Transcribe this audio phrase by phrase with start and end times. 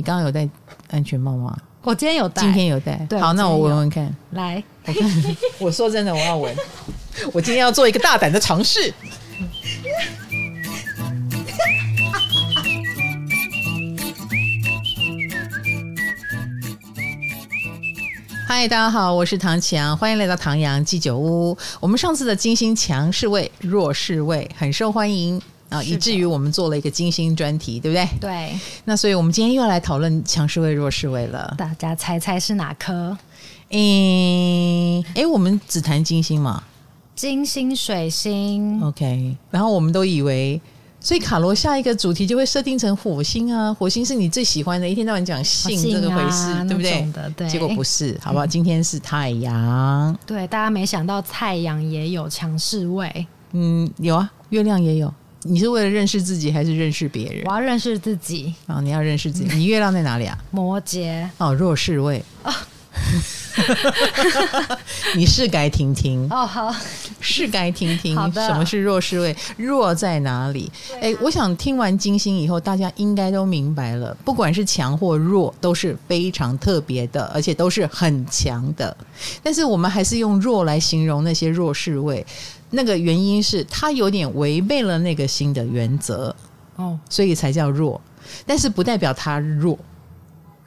[0.00, 0.48] 你刚刚有戴
[0.90, 1.54] 安全帽吗？
[1.82, 2.96] 我今天有戴，今天有戴。
[3.06, 4.10] 对好，那我闻闻看。
[4.30, 5.36] 来，我看。
[5.58, 6.56] 我说真的，我要闻。
[7.34, 8.94] 我今天要做一个大胆的尝试。
[18.48, 21.54] 嗨，大家好，我是唐强，欢迎来到唐阳鸡酒屋。
[21.78, 25.38] 我们上次的金星强势位、弱势位很受欢迎
[25.70, 28.08] 啊，以至于我们做了一个金星专题，对不对？
[28.20, 28.58] 对。
[28.84, 31.54] 那所以我们今天又要来讨论强势位、弱势位了。
[31.56, 33.16] 大家猜猜是哪颗？
[33.70, 36.62] 嗯，哎，我们只谈金星嘛？
[37.14, 38.82] 金星、水星。
[38.82, 39.36] OK。
[39.50, 40.60] 然后我们都以为。
[41.02, 47.10] 所以卡罗下一个主题就会设定成火星啊，火星是你最喜欢的，一天到晚讲性这个回事，啊、对不对？
[47.34, 47.48] 对。
[47.48, 48.44] 结果不是，好不好？
[48.46, 50.14] 今天是太阳。
[50.26, 53.26] 对，大家没想到太阳也有强势位。
[53.52, 55.10] 嗯，有啊，月亮也有。
[55.42, 57.44] 你是为了认识自己还是认识别人？
[57.46, 58.52] 我要认识自己。
[58.66, 59.56] 啊，你要认识自己。
[59.56, 60.36] 你月亮在哪里啊？
[60.50, 61.26] 摩羯。
[61.38, 62.22] 哦，弱势位。
[62.44, 62.52] 哦
[65.16, 66.74] 你是该听听哦，好，
[67.20, 68.14] 是该听听。
[68.14, 69.34] 好的，什么是弱势位？
[69.56, 70.70] 弱在哪里？
[71.00, 78.94] 哎、啊，我想听完金星以后，大家应该都明白了，不管是强或弱，都是非常特别的，而且都是很强的。
[79.42, 82.24] 但是我们还是用弱来形容那些弱势位，
[82.70, 86.34] 那个原因是他有点违背了那个新的原则
[86.76, 88.00] 哦，所以才叫弱。
[88.46, 89.78] 但是不代表他弱。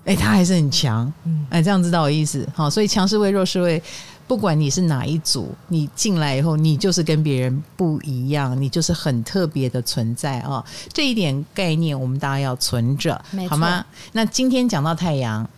[0.06, 2.46] 哎，他还是很强，嗯哎，这样知道我意思？
[2.54, 3.82] 好，所以强势位、弱势位，
[4.28, 10.66] 不管你是哪一组，你进来以后，你就是跟别人不一样，你就是很特别的存在啊、哦！
[10.92, 13.86] 这一点概念，我们大家要存着，好吗？
[14.12, 15.50] 那今天讲到太阳。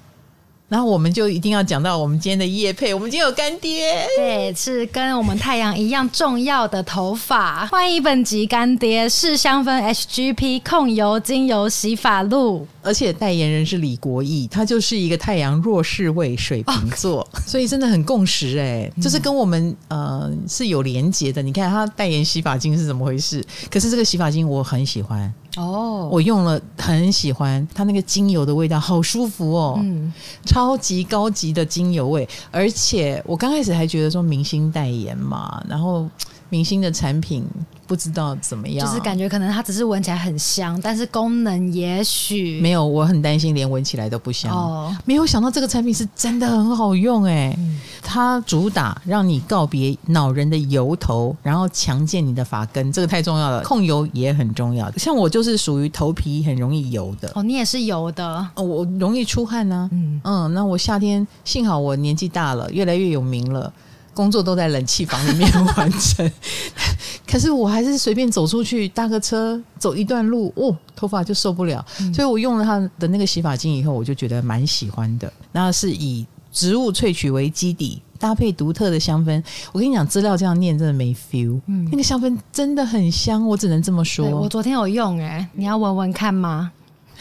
[0.68, 7.68] 然后我们就一定要讲到我们今天的业配，我们今天有干爹，对，是跟我们太阳一样重要的头发。
[7.68, 21.44] 欢迎本集干爹是香氛 HGP 控油精油洗发露，而且代言人是李国毅，他就是一个太阳弱势位水瓶座，哦、 所以真的很共识哎，就是跟我们呃是有连结的。
[21.44, 23.46] 你看他代言洗发精是怎么回事？
[23.70, 25.32] 可是这个洗发精我很喜欢。
[25.58, 30.12] 哦，oh, 我用了很喜欢它那个精油的味道，好舒服哦，嗯，
[30.46, 36.08] 超级高级的精油味，而且我刚开始还觉得说明星代言嘛，然后
[36.50, 37.46] 明星的产品。
[37.88, 42.84] 不知道怎么样，就是感觉可能它只是闻起来很香，但是功能也许没有。
[42.84, 44.52] 我很担心连闻起来都不香。
[44.52, 47.54] 哦，没有想到这个产品是真的很好用哎！
[47.60, 53.62] 嗯、它主打让你告别恼人的油头，然后强健你的发根，这个太重要了。
[53.62, 57.32] 控油也很重要，像我就是属于头皮很容易油的。
[57.36, 58.48] 哦，你也是油的。
[58.56, 59.90] 哦，我容易出汗呢、啊。
[59.94, 63.72] 嗯嗯，那我夏天幸好我年纪大了，越来越有名了。
[64.16, 66.32] 工作都在冷气房里面完成，
[67.30, 71.86] 可是我还是随便走出去搭个车走一段路，哦，头发就受不了。
[72.00, 75.32] 嗯、所以我用了它的那个洗发精以后，我就觉得蛮喜欢的。
[75.52, 79.44] 那是以植物萃取为基底，搭配独特的香氛。
[79.74, 81.60] 我跟你讲，资料这样念真的没 feel。
[81.68, 84.28] 嗯，那个香氛真的很香，我只能这么说。
[84.30, 86.72] 我昨天有用、欸，哎，你要闻闻看吗？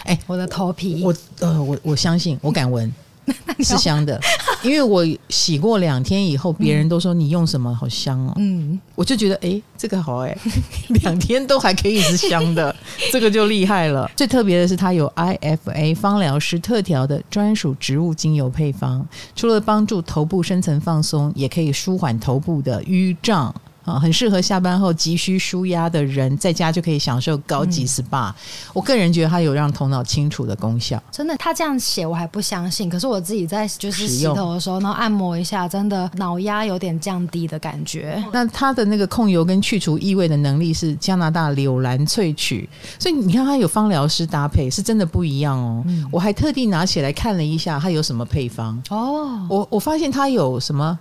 [0.05, 2.93] 哎、欸，我的头皮，我呃，我我相信，我敢闻。
[3.61, 4.21] 是香的，
[4.65, 8.33] 因为我洗过两天以后，别人都说你用什么好香哦。
[8.37, 10.37] 嗯，我就觉得哎，这个好哎，
[11.03, 12.75] 两天都还可以是香的，
[13.13, 14.11] 这个就厉害了。
[14.17, 23.55] 最特别的是，它有 IFA 芳疗师特调的专属植物精油配方，除了帮助头部深层放松，也可以舒缓头部的淤胀。
[23.85, 28.31] 啊，很适合下班后急需舒压的人，在家就可以享受高级 SPA。
[28.31, 28.35] 嗯、
[28.73, 31.03] 我个人觉得它有让头脑清楚的功效。
[31.11, 32.89] 真的，他这样写我还不相信。
[32.89, 38.23] 可是我自己在就是洗头的时候，然后按摩一下，真的脑压有点降低的感觉。
[38.33, 42.69] 那它的那个控油跟去除异味的能力是加拿大柳兰萃取，
[42.99, 45.83] 所以你看它有芳疗师搭配，是真的不一样哦。
[45.87, 49.47] 嗯、我还特地拿起来看了一下，它有什么配方哦。
[49.49, 50.99] 我我发现它有什么。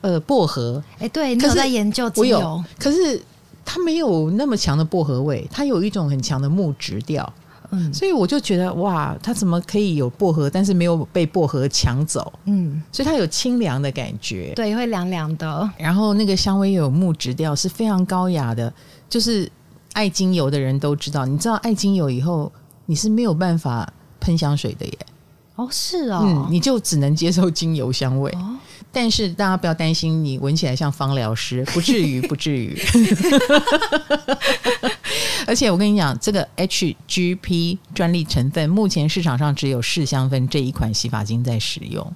[0.00, 3.20] 呃，薄荷，哎、欸，对，你有在研究精油，我有，可是
[3.64, 7.30] 它没有那么强的薄荷味，它有一种很强的木质调，
[7.70, 18.72] 嗯，所以我就觉得哇，它怎么可以有薄荷，但是没有被薄荷抢走，嗯，所以它有清凉的感觉，对，会凉凉的，然后那个香味又有木质调，是非常高雅的，
[19.08, 19.50] 就是
[19.92, 22.50] 爱精油的人都知道，你知道爱精油以后
[22.86, 24.98] 你是没有办法喷香水的耶，
[25.56, 28.30] 哦，是哦，嗯，你就只能接受精油香味。
[28.32, 28.56] 哦
[29.00, 32.76] 但是大家不要担心，你闻起来像芳疗师，不至于，不至于。
[35.46, 42.12] 而且我跟你讲，这个 HGP 专利成分，目前市场上只有视香酚这一款洗发精在使用。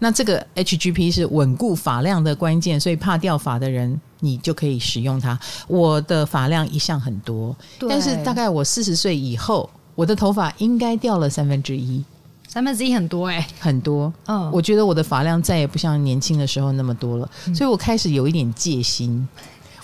[0.00, 5.38] 那这个 HGP 是稳固发量的关键，所以怕掉发的人，你就可以使用它。
[5.68, 7.56] 我的发量一向很多，
[7.88, 9.70] 但是大概我四十岁以后。
[9.96, 12.02] 我的头发应该掉了三分之一，
[12.52, 14.12] 三分之一很多哎、欸，很多。
[14.26, 19.28] 嗯，我觉得我的发量再也不像年轻的时候那么多了，嗯、所以我开始有一点戒心。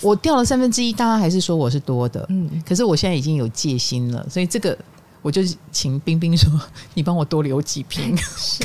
[0.00, 4.76] 我掉了三分之一，大家还是说我是多的，嗯，可是我现在已经有戒心了，所以这个
[5.22, 6.50] 我就请冰冰说，
[6.94, 8.16] 你帮我多留几瓶，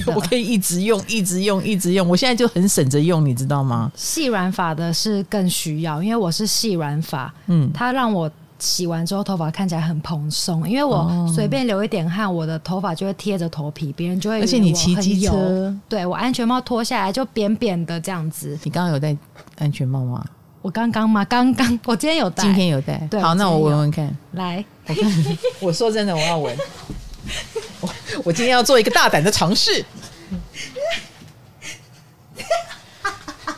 [0.03, 2.09] 的 我可以一直用，一直用，一直用。
[2.09, 3.91] 我现在就很省着用，你知道吗？
[3.95, 8.29] 细软发的是更需要，因为我是细软发，嗯，它让我
[8.61, 14.39] 洗完之后头发看起来很蓬松，因为我随便流一点汗，我的头发就会贴着头皮，别人就会。
[14.39, 18.57] 而且你骑机车，对，我安全帽脱下来就扁扁的这样子。
[18.63, 19.17] 你刚刚有戴
[19.57, 20.23] 安全帽吗？
[20.61, 21.25] 我刚刚吗？
[21.25, 22.95] 刚刚， 我今天有戴，今天有戴。
[23.09, 24.15] 对，好，那我闻闻看。
[24.33, 25.11] 来，我看。
[25.59, 26.55] 我说真的，我要闻。
[27.79, 27.89] 我
[28.25, 29.83] 我今天要做一个大胆的尝试。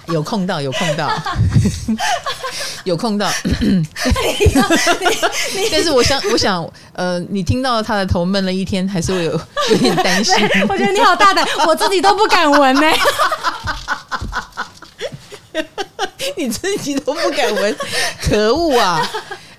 [0.08, 1.10] 有空到，有空到，
[2.84, 3.30] 有空到。
[5.72, 9.32] 但是我想，我想，呃，你听到他的头闷了一天，还是会有
[9.72, 10.36] 有点担心。
[10.70, 13.00] 我觉得你好大胆，我自己都不敢闻呢、欸。
[16.38, 17.76] 你自己都不敢闻，
[18.22, 19.08] 可恶啊！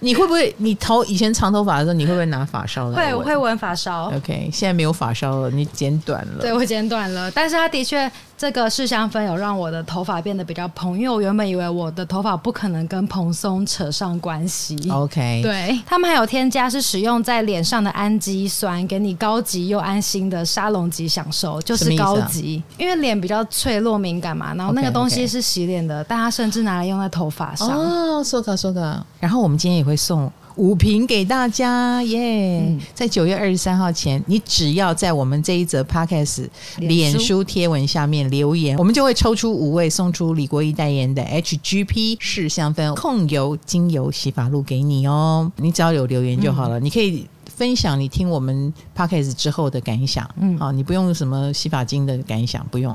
[0.00, 0.54] 你会不会？
[0.58, 3.06] 你头以前长头发的时候，你会不会拿发梢来？
[3.06, 4.10] 会，我会闻发梢。
[4.14, 6.40] OK，现在没有发梢了，你剪短了。
[6.40, 8.10] 对，我剪短了，但是他的确。
[8.44, 14.76] 这个试香氛有让我的头发变得比较蓬，因为我原本以为我的头发不可能跟蓬松扯上关系。
[14.90, 24.52] OK，对，他们还有添加是使用在脸上的氨基酸，给你高级又安心的沙龙级享受，就是高级，啊、因为脸比较脆弱敏感嘛。
[24.54, 27.70] 然后那个东西是洗脸的，但它甚至拿来用在头发上。
[27.70, 29.02] 哦，说的说的。
[29.18, 30.30] 然后我们今天也会送。
[30.56, 36.48] 五瓶给大家耶！Yeah 嗯、在九月二十三号前，你只要在我们这一则 Podcast
[36.78, 45.50] 脸书贴文下面留言，我们就会抽出五位，送出李国毅代言的 HGP 试香氛控油精油洗发露给你哦。
[45.56, 47.26] 你只要有留言就好了，嗯、你可以。
[47.56, 52.94] 分享你听我们 podcast 之后的感想，嗯，好，你不用什么洗发精的感想，不用，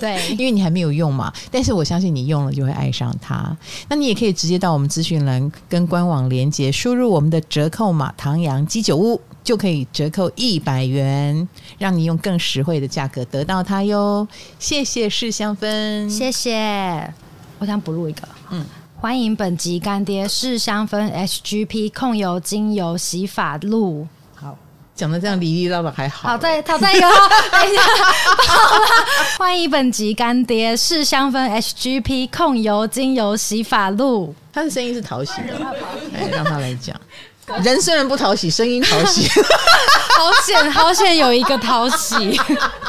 [0.00, 1.32] 对， 因为你还没有用嘛。
[1.50, 3.56] 但是我相信你用了就会爱上它。
[3.88, 11.48] 那你也可以直接到我们资讯栏跟官网连接，输入我们的折扣码“唐阳鸡酒屋”，就可以折扣一百元，
[11.78, 14.26] 让你用更实惠的价格得到它哟。
[14.58, 17.12] 谢谢世香芬，谢谢。
[17.58, 18.64] 我想补录一个，嗯。
[19.02, 24.06] 欢迎本集干爹试香氛 HGP 控油精油洗发露。
[24.32, 24.56] 好，
[24.94, 26.28] 讲的这样哩哩啦啦还好。
[26.28, 27.08] 好，在好再一个，
[27.50, 27.82] 等一下，
[28.46, 28.86] 好了。
[29.36, 34.32] 欢迎本集干爹试香氛 HGP 控油精油洗发露。
[34.52, 35.58] 他的声音是讨喜的，
[36.14, 36.94] 哎让他来讲。
[37.64, 39.28] 人虽然不讨喜，声音讨喜。
[40.16, 42.38] 好险，好险，有一个讨喜。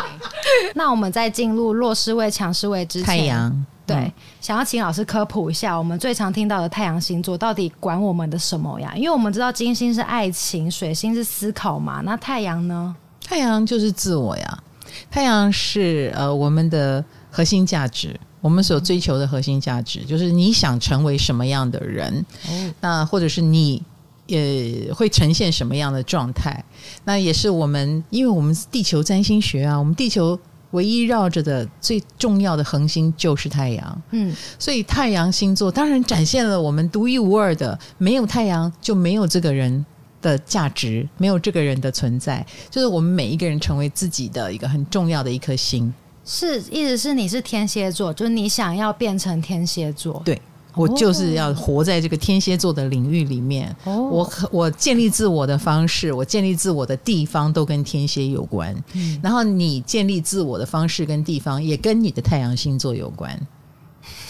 [0.75, 3.65] 那我们在进入弱势位、强势位之前，太阳。
[3.93, 8.93] 对，嗯、想要请老师科普一下，我们最常听到的太阳星座到底管我们的什么呀？
[8.95, 12.95] 因为我们知道金星是爱情，水星是思考嘛，那太阳呢？
[13.25, 14.63] 太阳就是自我呀，
[15.09, 23.81] 太阳是呃我们的核心价值，我们所追求的核心价值，就是你想成为什么样的人，哦、那或者是你
[24.25, 26.63] 也会呈现什么样的状态，
[27.05, 30.39] 那也是我们，因为我们是地球占星学啊，我们地球。
[30.73, 39.83] 唯一绕着的最重要的恒星就是太阳，嗯，所以太阳星座当然展现了我们独一无二的，没有太阳就没有这个人
[40.21, 45.93] 的价值，没有这个人的存在，就是我们每一个人成为自己的一个很重要的一颗星。
[46.25, 50.39] 是，意思是你是天蝎座，就是你想要变成天蝎座，对。
[50.75, 53.73] 我就是要活在这个天蝎座的领域里面。
[53.83, 58.75] 哦，我我建立自我的方式，我建立自我的地方都跟天蝎有关。
[58.93, 63.39] 嗯，然后你建立自我的方式跟地方也跟你的太阳星座有关。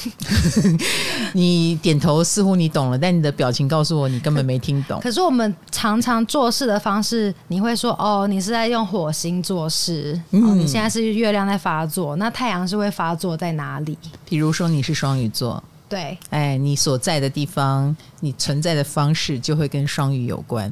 [1.33, 4.99] 你点头似乎你懂了，但你的表情告诉我你根本没听懂。
[5.01, 10.19] 可是我们常常做事的方式，你会说哦，你是在用火星做事。
[10.31, 13.97] 嗯，哦，你现在是月亮在发作，那太阳是会发作在哪里？
[14.25, 15.63] 比如说你是双鱼座。
[15.93, 20.71] 对，哎，你所在的地方，你存在的方式就会跟双鱼有关。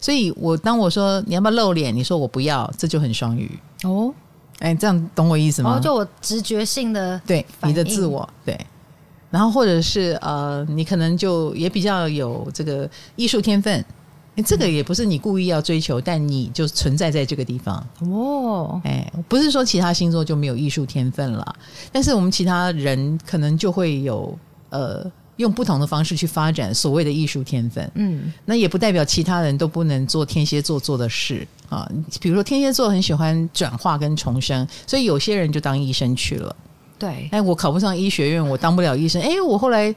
[0.00, 3.50] 所以我当我说你要不要露脸，你说我不要，这就很双鱼
[3.82, 4.14] 哦。
[4.60, 5.76] 哎，这样懂我意思吗？
[5.76, 8.56] 哦，就我直觉性的对你的自我对，
[9.28, 13.84] 然后或者是呃，你可能就也比较有这个艺术天分。
[14.46, 18.80] 这个也不是你故意要追求，但你就存在在这个地方哦。
[18.84, 21.56] 哎，不是说其他星座就没有艺术天分了，
[21.90, 24.38] 但是我们其他人可能就会有。
[24.70, 25.04] 呃，
[25.36, 31.88] 用不同的方式去发展所谓的艺术天分，嗯，那也不代表其他人都不能做天蝎座做的事啊。
[32.20, 36.56] 比如说天蝎座很喜欢转化跟重生，所以有些人就当医生去了。
[36.98, 39.22] 对，哎，我考不上医学院，我当不了医生。
[39.22, 39.94] 哎，我后来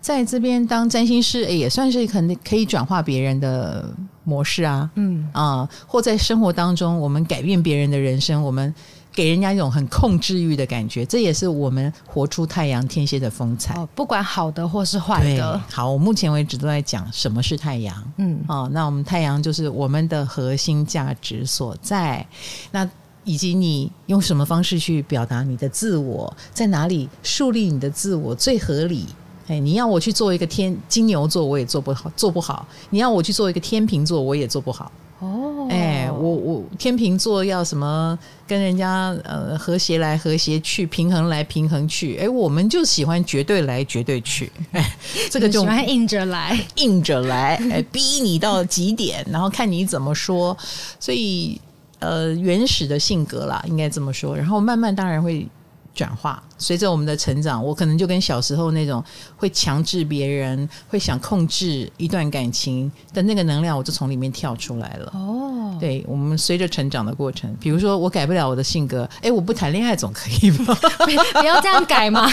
[0.00, 3.88] 在这边当占星师，哎，也算是可能可以转化别人的
[4.24, 8.74] 模式啊，嗯啊，或在生活当中，我们改变别人的人生，我们
[9.12, 13.74] 给人家一种很控制欲的感觉，这也是我们活出太阳天蝎的风采。
[13.74, 15.60] 哦，不管好的或是坏的。
[15.70, 18.12] 好，我目前为止都在讲什么是太阳。
[18.18, 22.24] 嗯，哦，那我们太阳就是我们的核心价值所在。
[22.70, 22.88] 那
[23.24, 29.06] 以及你用什么方式去表达你的自我，在哪里树立你的自我最合理？
[29.48, 34.90] 哎，你要我去做一个天金牛座，我也做不好，做不好；你要我去做一个天秤座，我也做不好。
[35.20, 42.16] 哦，哎，我我天秤座要什么跟人家呃和谐来和谐去，平衡来平衡去。
[42.16, 44.50] 哎，我们就喜欢绝对来绝对去。
[44.72, 44.96] 哎，
[45.30, 50.56] 这个就喜欢硬着来，硬着来， 哎，逼你到极点，然后看你怎么说。
[50.98, 51.60] 所以
[51.98, 54.34] 呃，原始的性格啦，应该这么说。
[54.34, 55.46] 然后慢慢当然会。
[55.94, 59.04] 转化，随着我们的成长，我可能就跟小时候那种
[59.36, 65.12] 会强制别人、会想控制一段感情的那个能量，我就从里面跳出来了。
[65.14, 70.74] 哦，对，我们随着成长的过程，比如说我改不了我的性格，哎，我不谈恋爱总可以吧？
[71.04, 71.10] 不
[71.44, 72.30] 要这样改嘛。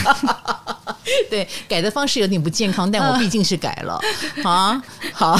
[1.30, 4.00] 对，改的方式有点不健康，但我毕竟是改了。
[4.44, 4.82] 啊，
[5.14, 5.38] 好，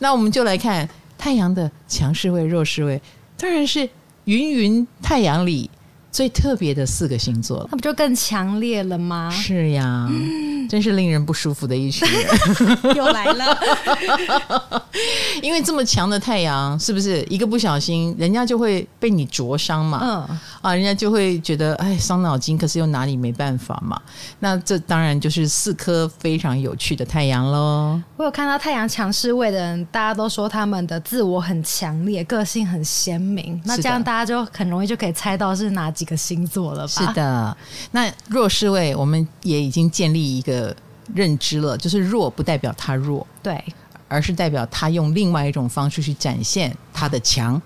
[0.00, 3.00] 那我们就来看太阳的强势位、弱势位，
[3.38, 3.88] 当然是
[4.24, 5.70] 芸芸太阳里。
[6.12, 9.30] 最特别的四个星座，那不就更强烈了吗？
[9.30, 13.58] 是呀， 嗯、真是令人不舒服的一群人， 又来了。
[15.40, 20.00] 因为这么强的太阳，是不是一个不小心，人家就会被你灼伤嘛？
[20.02, 23.98] 嗯，啊，人家就会觉得哎，伤脑筋，可是又拿你没办法嘛。
[24.40, 27.98] 那这当然就是四颗非常有趣的太阳喽。
[28.18, 33.60] 我有看到太阳强势位的人，大家都说他们的自我很强烈，个性很鲜明。
[33.64, 36.02] 那这样大家就很容易就可以猜到是哪几。
[36.02, 36.88] 几个星座了吧？
[36.88, 37.56] 是的，
[37.92, 40.61] 那弱势位我们也已经建立一个
[41.14, 43.62] 认知了，就是弱不代表他弱，对，
[44.08, 47.60] 而是代表他用另外一种方式去展现他的强。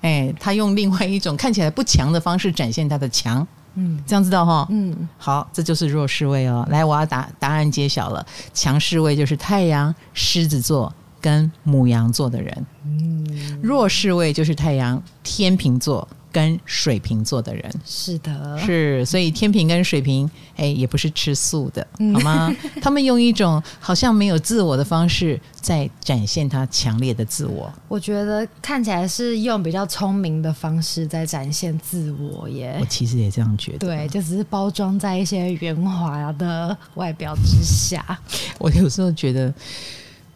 [0.00, 3.46] 哎，他用另外一种看起来不强的方式展现他的强。
[3.74, 4.66] 嗯，这样知道哈？
[4.70, 6.66] 嗯，好，这就是弱势位哦。
[6.70, 8.24] 来，我要答答案揭晓了，
[8.54, 12.66] 强势位就是太阳狮子座跟母羊座的人。
[12.84, 16.06] 嗯，弱势位就是太阳天秤座。
[16.38, 22.54] 跟水瓶座的人是的，是，所以天平跟水瓶，哎，也不是吃素的，好吗？
[22.80, 27.72] 他们用一种好像没有自我的方式，在展现他强烈的自我。
[27.88, 32.76] 我觉得看起来是用比较聪明的方式在展现自我耶。
[32.80, 38.16] 我其实也这样觉得，对，就只是包装在一些圆滑的外表之下。
[38.60, 39.52] 我有时候觉得，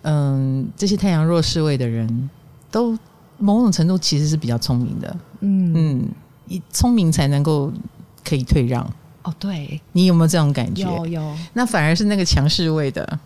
[0.02, 2.28] 嗯，这些太阳弱势位的人
[2.72, 2.98] 都。
[3.38, 6.08] 某种程度其实是比较聪明的，嗯
[6.48, 7.70] 嗯，聪明才能够
[8.24, 8.82] 可以退让。
[9.22, 10.82] 哦，对，你有没有这种感觉？
[10.82, 11.36] 有有。
[11.52, 13.18] 那反而是那个强势位的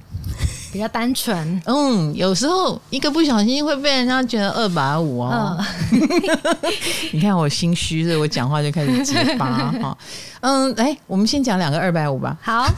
[0.70, 1.58] 比较单纯。
[1.64, 5.56] 嗯，有时候一个不小心会被人家觉得二百五哦。
[5.92, 6.00] 嗯、
[7.12, 9.96] 你看我心虚，所以我讲话就开始结巴哈。
[10.40, 12.37] 嗯，哎，我们先讲两个二百五吧。
[12.42, 12.66] 好。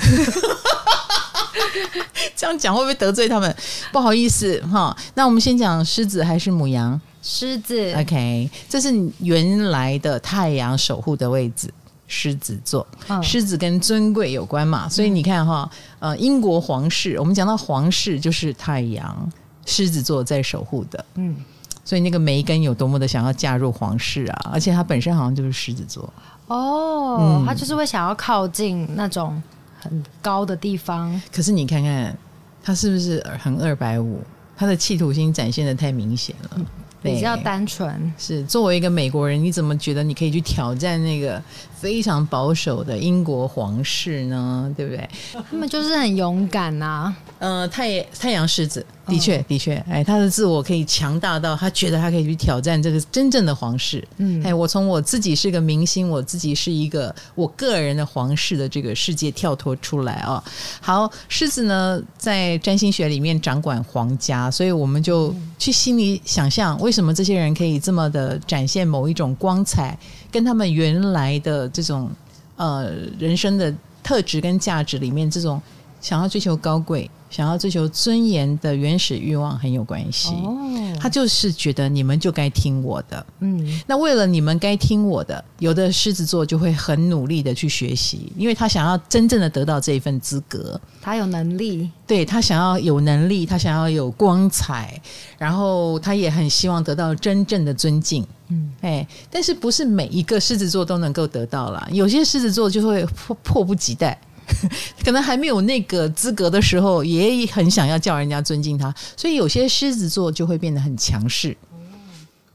[2.37, 3.55] 这样讲会不会得罪他们？
[3.93, 4.97] 不好意思哈。
[5.15, 7.01] 那我们先讲狮子还是母羊？
[7.23, 11.69] 狮子，OK，这是原来的太阳守护的位置，
[12.07, 12.87] 狮子座。
[13.09, 19.31] 嗯、狮子跟尊贵有关嘛，所以你看哈，呃，英国皇室，我们讲到皇室就是太阳
[19.67, 21.05] 狮子座在守护的。
[21.17, 21.37] 嗯，
[21.85, 26.11] 所以那个梅根有多么的想要嫁入皇室啊，而且他本身好像就是狮子座。
[26.47, 29.43] 哦，嗯、他就是会想要靠近那种
[29.89, 31.21] 很高的地方。
[31.33, 32.17] 可是你看看
[32.63, 34.21] 他是不是很二百五？
[34.57, 36.51] 他的企图心展现的太明显了。
[36.57, 36.67] 嗯
[37.01, 41.41] 比较单纯，是作为一个美国人，你怎么觉得你可以去挑战那个
[41.79, 44.73] 非常保守的英国皇室呢？
[44.77, 45.09] 对不对？
[45.51, 47.17] 他们就是很勇敢呐、啊。
[47.39, 48.85] 呃，太太阳狮子。
[49.07, 54.07] 的确，的确，哎，他的自我可以强大到他觉得他可以去挑战这个真正的皇室。
[54.19, 60.45] 嗯，哎，我从我自己是个明星，我自己是一个我个人的皇室的这个世界跳脱出来啊。
[60.83, 69.99] 好，狮子呢，在占星学里面掌管皇家，所以我们就去心里想象，为什么这些人可以这么的展现某一种光彩，
[70.31, 72.11] 跟他们原来的这种
[72.57, 75.61] 呃人生的特质跟价值里面这种
[76.01, 77.11] 想要追求高贵。
[77.31, 80.57] 想要追求尊严的原始欲望很有关系，哦、
[80.99, 94.99] 他就是觉得你们就该听我的，嗯，那为了你们该听我的，有的狮子座就会很努力的去学习，因为他想要真正的得到这一份资格，他有能力，对，他想要有能力，他想要有光彩，
[95.37, 104.19] 然后他也很希望得到真正的尊敬，嗯，哎，但是不是每一个狮子座都能够得到啦，有些狮子座就会迫迫不及待。
[105.05, 111.57] 可能还没有那个资格的时候，也很想要叫人家尊敬他，所以有些狮子座就会变得很强势，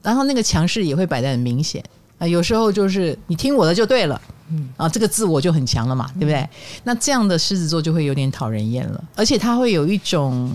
[0.02, 1.82] 然后那个强势也会摆得很明显
[2.18, 2.26] 啊。
[2.26, 4.20] 有时候就是你听我的就对了，
[4.50, 6.48] 嗯啊，这个自我就很强了嘛，对不对？
[6.82, 10.52] 那这样的狮子座就会有点讨人厌了，而且他会有一种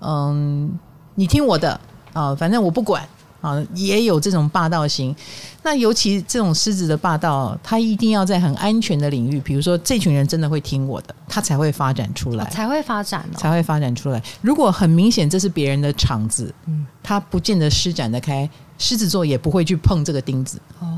[0.00, 0.70] 嗯，
[1.14, 1.78] 你听我的
[2.12, 3.06] 啊，反正我不管。
[3.40, 5.14] 啊，也有这种霸道型。
[5.62, 14.22] 那尤其这种狮子的霸道，他一定要在很安全的领域，比如说这群人真的会听我的，他才会发展出来，才会发展，才会发展出来。
[14.40, 20.58] 如果很明显这是别人的场子，嗯，他不见得施展得开，狮子座也不会去碰这个钉子。
[20.80, 20.97] 哦，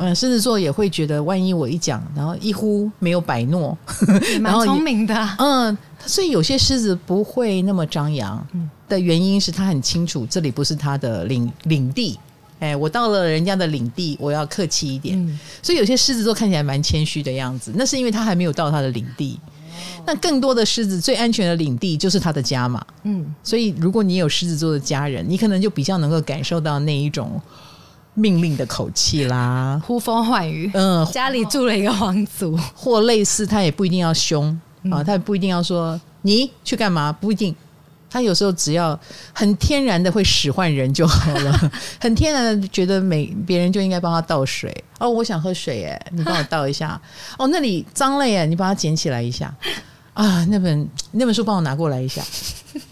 [0.00, 3.76] 嗯，狮子座也会觉得，万一我一讲，然后一呼没有摆诺，
[4.40, 5.76] 蛮聪明的，嗯，
[6.06, 8.44] 所以有些狮子不会那么张扬。
[8.52, 8.68] 嗯。
[8.88, 12.18] 的原因是他很清楚这里不是他的领领地，
[12.58, 15.16] 哎，我到了人家的领地，我要客气一点。
[15.16, 19.38] 嗯、所以有些狮子座看起来蛮谦虚的样子，那是因为他还没有到他的领地。
[19.44, 22.84] 哦、那更多的狮子最安全的领地就是他的家嘛。
[23.04, 27.40] 嗯，所以如果你有狮子座的家人，你可能就比较能够感受到那一种
[28.14, 30.70] 命令的口气啦，呼风唤雨。
[30.74, 34.58] 嗯，家里住了一个皇族，或类似，他也不一定要凶
[34.90, 37.54] 啊，他也不一定要说你去干嘛，不一定。
[38.12, 38.98] 他有时候只要
[39.32, 47.00] 很天然的会使唤人就好了， 很天然的觉得每别人就应该帮他倒水哦，我想喝水耶，你帮我倒一下
[47.38, 49.54] 哦，那里脏了耶，你帮他捡起来一下
[50.12, 52.20] 啊，那本那本书帮我拿过来一下，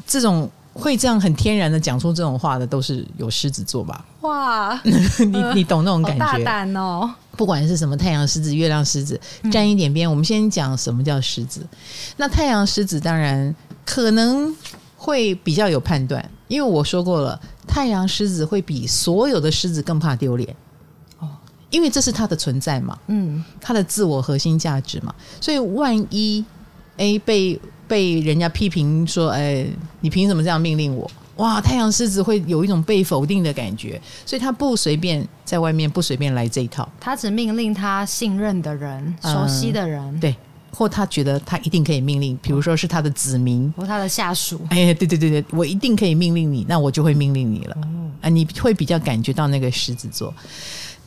[0.06, 4.04] 这种会这样很天然的讲出这种话的都是有狮子座吧？
[4.22, 6.24] 哇，你你懂那种感觉？
[6.24, 7.12] 大胆哦！
[7.36, 9.20] 不管是什么太阳狮子、月亮狮子，
[9.50, 10.08] 沾一点边。
[10.08, 11.66] 我们先讲什么叫狮子，
[12.16, 13.54] 那太阳狮子当然
[13.84, 14.54] 可能。
[15.00, 20.56] 会比较有判断，因为我说过了，太阳狮子会比所有的狮子更怕丢脸
[21.20, 21.28] 哦，
[21.70, 26.44] 因为这是他的存在嘛，嗯，他的自我核心价值嘛，所以万一
[26.96, 27.58] 诶被
[27.88, 29.66] 被人家批评说，哎，
[30.00, 31.10] 你凭什么这样命令我？
[31.36, 40.36] 哇，太阳狮子会有一种被否定的感觉，所以他不随便在外面不随便来这一套，他只命令他信任的人、熟悉的人，嗯、对。
[40.70, 44.60] 或他觉得他一定可以命令，比如说是他的子民或他的下属。
[44.68, 47.76] 哎，对对对对，我一定可以命令你，那我就会命令你了。
[48.20, 50.32] 啊，你会比较感觉到那个狮子座，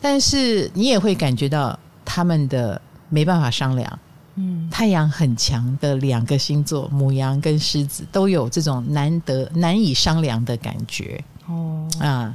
[0.01, 3.99] 但是你也会感觉到他们的没办法商量。
[4.35, 11.23] 嗯，太阳很强的两个星座，母羊跟狮子都有这种难得难以商量的感觉。
[11.47, 12.33] 哦啊，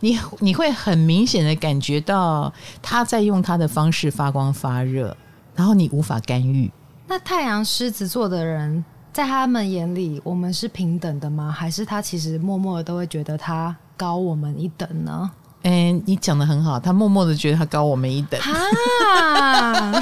[0.00, 5.16] 你你会很明显的感觉到他在用他的方式发光发热，
[5.54, 6.70] 然后你无法干预。
[7.06, 11.50] 那太阳狮子座的人，在他们眼里，我们是平等的吗？
[11.50, 15.30] 还是他其实默默的都会觉得他高我们一等呢？
[15.62, 20.00] 哎，你讲的很好，他默默的觉得他高我们一等，啊，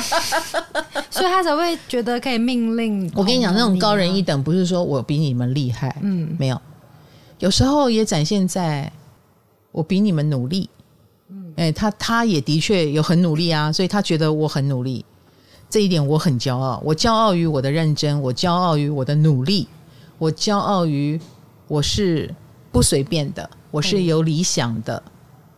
[1.10, 3.10] 所以他才会觉得可以命令。
[3.16, 6.60] 我跟你讲，那种高人一等，不是说我比你们厉害，嗯，没有，
[7.38, 8.92] 有时候也展现在
[9.72, 10.68] 我比你们努力，
[11.30, 15.04] 嗯，哎，他他也的确有很努力啊，所以他觉得我很努力。
[15.68, 19.66] 这一点我很骄傲，我骄傲于我的认真，我骄傲于我的努力，
[20.16, 21.20] 我骄傲于
[21.66, 22.32] 我是
[22.70, 25.02] 不随便的，我是有理想的，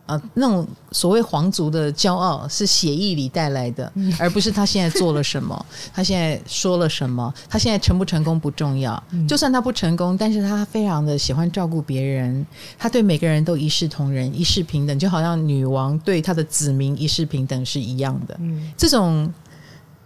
[0.09, 12.45] 啊、呃，那种所谓皇族的骄傲是血液里带来的，而不是他现在做了什么，他现在说了什么，他现在成不成功不重要，就算他不成功，但是他非常的喜欢照顾别人，
[12.77, 18.39] 他对每个人都一视同仁，一视平等，就好像女王对她的子民一视平等是一样的，
[18.75, 19.31] 这种。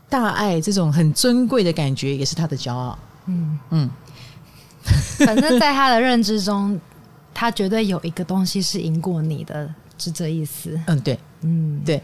[0.09, 2.95] 大爱这种很尊贵的感觉，也是他的骄傲。
[3.25, 3.89] 嗯嗯，
[5.17, 6.79] 反正在他的认知中，
[7.33, 10.79] 他绝对有一个东西是赢过你的，是这意思。
[10.87, 12.01] 嗯，对，嗯对，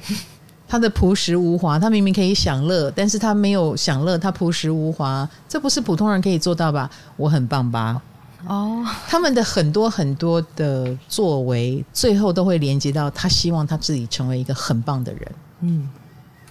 [0.67, 6.89] 他的朴实无华，他明明可以享乐，但是他没有享乐，他朴实无华，这不是普通人可以做到吧？
[7.17, 8.01] 我很棒吧？
[8.47, 15.31] 哦，他们的很多很多的作为，最后都会连接到他希望他自己成为一个很棒的人。
[15.62, 15.89] 嗯，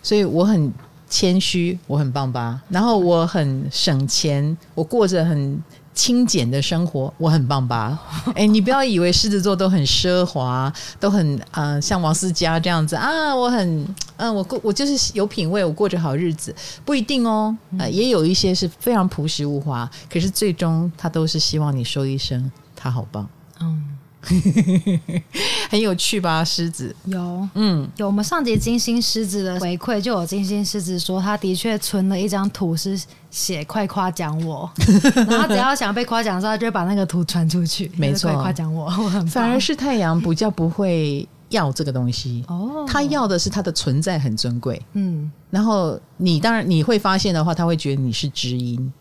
[0.02, 0.72] 所以我很。
[1.11, 2.61] 谦虚，我很棒吧？
[2.68, 5.58] 然后我很省钱，我过着很
[5.98, 7.98] 清简的生活，我很棒吧？
[8.37, 17.56] 哎，你不要以为狮子座都很奢华，都很嗯、呃，像王思佳这样子啊，我很嗯，我过我就是有品味，我过着好日子，不一定哦。
[17.80, 23.28] 呃，也有一些是非常朴实无华，可是最终他都是希望你说一声他好棒。
[23.58, 23.97] 嗯。
[25.70, 28.07] 很有趣吧，狮子有，嗯，有。
[28.07, 33.00] 我们上集金星狮子的回馈，就有金星狮子说，他的确存了一张图，是
[33.31, 34.68] 写快夸奖我。
[35.14, 38.85] 然后他只要想被夸奖的时候，他就会把那个图传出去，没错，快夸奖我。
[38.85, 48.92] 我很反而是太阳比较不会要这个东西哦，他要的是他的存在很尊贵，嗯，然后你当然你会发现的话，他会觉得你是知音。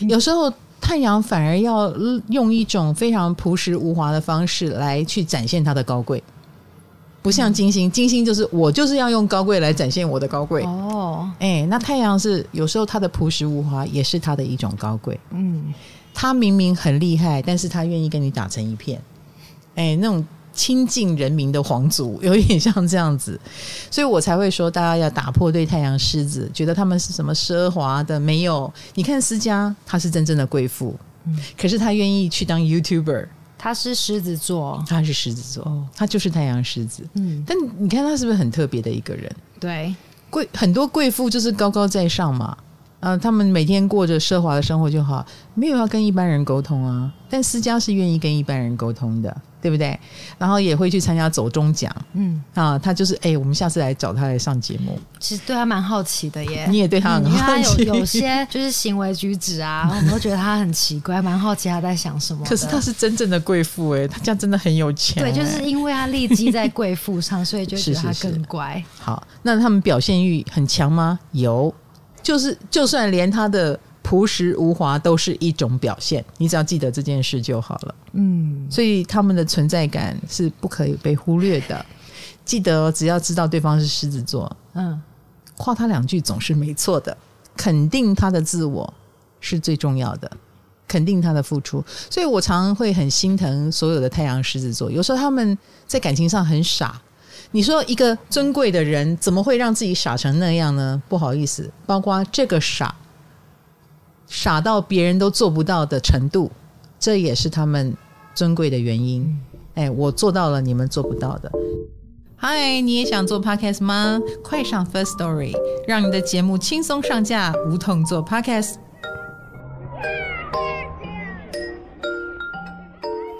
[0.08, 1.92] 有时候太阳反而要
[2.28, 6.22] 用一种非常朴实无华的方式来去展现它的高贵，
[7.22, 10.64] 不像金星，金星就是我就是要用高贵来展现我的高贵。
[10.64, 15.72] 哦，哎，那太阳是有时候它的朴实无华也是它的一种高贵，嗯，
[16.14, 19.00] 他明明很厉害，但是他愿意跟你打成一片，
[19.74, 20.26] 哎，那种。
[20.60, 23.40] 亲近人民的皇族，有一点像这样子，
[23.90, 28.20] 所以我才会说，大家要打破对太阳狮子觉得他们是什么奢华的。
[28.20, 30.94] 没有，你看思佳，她是真正的贵妇，
[31.24, 37.08] 嗯，可是她愿意去当 YouTuber，她是狮子座，她是狮子座，她就是太阳狮子。
[37.14, 39.34] 嗯，但你看她是不是很特别的一个人？
[39.58, 39.94] 对，
[40.28, 42.54] 贵很多贵妇就是高高在上嘛。
[43.00, 47.10] 呃，他们每天过着奢华的生活就好，没有要跟一般人沟通啊。
[47.30, 49.98] 但思佳是愿意跟一般人沟通的，对不对？
[50.38, 54.98] 然后也会去参加走中奖，嗯啊，他就是哎，我们下次来找他来上节目。
[55.18, 62.44] 其实对他蛮好奇的耶，你也对他很好奇，他有有些就是行为举止啊， 我们都觉得他很奇怪，蛮好奇他在想什么。
[62.46, 65.22] 可是他是真正的贵妇哎，他家真的很有钱。
[65.22, 68.74] 对，就是因为他立基在贵妇上，所以就 觉得他更乖。
[68.74, 69.02] 是是是。
[69.02, 71.18] 好，那他们表现欲很强吗？
[71.32, 71.72] 有。
[72.22, 77.94] 就是，就算连他的朴实无华都是一种表现，你只要记得这件事就好了。
[78.12, 81.84] 嗯，所以他们的存在感是不可以被忽略的。
[82.44, 85.00] 记得，只要知道对方是狮子座，嗯，
[85.56, 87.16] 夸他两句总是没错的。
[87.56, 88.92] 肯定他的自我
[89.38, 90.30] 是最重要的，
[90.88, 91.84] 肯定他的付出。
[92.08, 97.00] 所以我常常会很心疼所有的太阳狮子座，有时候他们在感情上很傻。
[97.52, 101.02] 你说一个尊贵的人怎么会让自己傻成那样呢？
[101.08, 102.94] 不好意思，包括这个傻，
[104.30, 106.48] 傻到别人都做不到的程度，
[107.00, 107.92] 这也是他们
[108.32, 109.28] 尊贵的原因。
[109.74, 111.50] 哎，我做到了，你们做不到的。
[112.36, 114.20] 嗨，你也想做 Podcast 吗？
[114.44, 115.52] 快上 First Story，
[115.84, 118.76] 让你的节目轻松上架，无痛做 Podcast。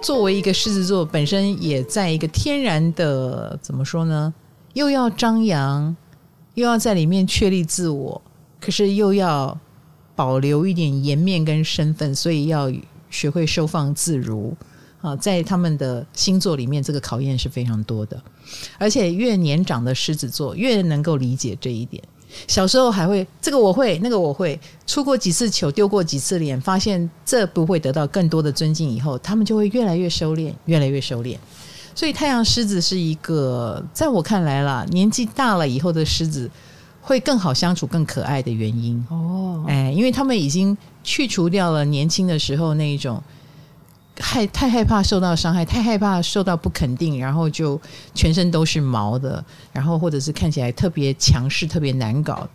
[0.03, 4.33] 作为一个狮子座，本身也在一个天然的怎么说呢？
[4.73, 5.95] 又要张扬，
[6.55, 8.21] 又要在里面确立自我，
[8.59, 9.57] 可是又要
[10.21, 12.71] 保留一点颜面跟身份，所以要
[13.09, 14.55] 学会收放自如
[15.01, 15.15] 啊！
[15.15, 18.21] 在他们的星座里面，这个考验是非常多的，
[18.77, 22.03] 而且越年长的狮子座越能够理解这一点。
[22.47, 31.35] 小时候还会这个我会那个我会出过几次糗丢过几次脸，发现这不会得到更多的尊敬，以后他们就会越来越收敛，越来越收敛。
[31.95, 36.47] 所以太阳狮子是一个在我看来啦，年纪大了以后的狮子
[37.01, 39.65] 会更好相处、更可爱的原因哦。
[39.67, 43.21] 哎，因为他们已经去除掉了年轻的时候那一种。
[44.19, 47.79] 害太害怕受到伤害，太害怕受到不肯定，然后就
[48.13, 52.47] 全身都是毛的，然后或者是看起来特别强势、特别难搞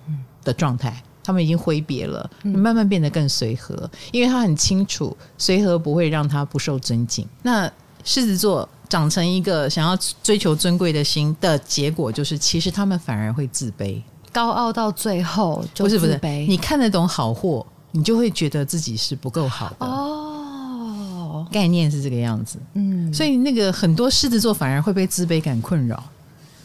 [0.44, 7.26] 的状态，他们已经挥别了，慢慢变得更随和，因为他很清楚，随和不会让他不受尊敬。
[7.42, 7.68] 那
[8.04, 14.00] 狮子座长成一个想要追求尊贵的心的结果，就是其实他们反而会自卑、
[14.36, 19.86] 高傲到最后就不是不是，你看得懂好货，你就会觉得自己是不够好的。
[19.86, 21.46] 哦。
[21.50, 26.02] 概念是这个样子，嗯，所以那个很多狮子座反而会被自卑感困扰，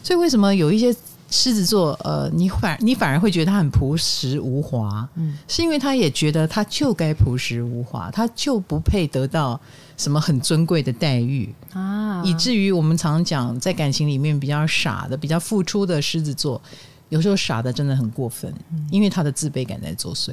[0.02, 0.94] 所以为什么有一些
[1.30, 9.58] 狮子座，呃，你反你反而会觉得他很朴实无华，嗯，是因为他也觉得他就该朴实无华，他就不配得到
[9.96, 11.54] 什么很尊贵的待遇。
[11.72, 16.60] 啊，以至于我们常常讲，在感情里面比较傻的、比较付出的狮子座，
[17.12, 18.50] 有时候傻的真的很过分，
[18.90, 20.32] 因为他的自卑感在作祟。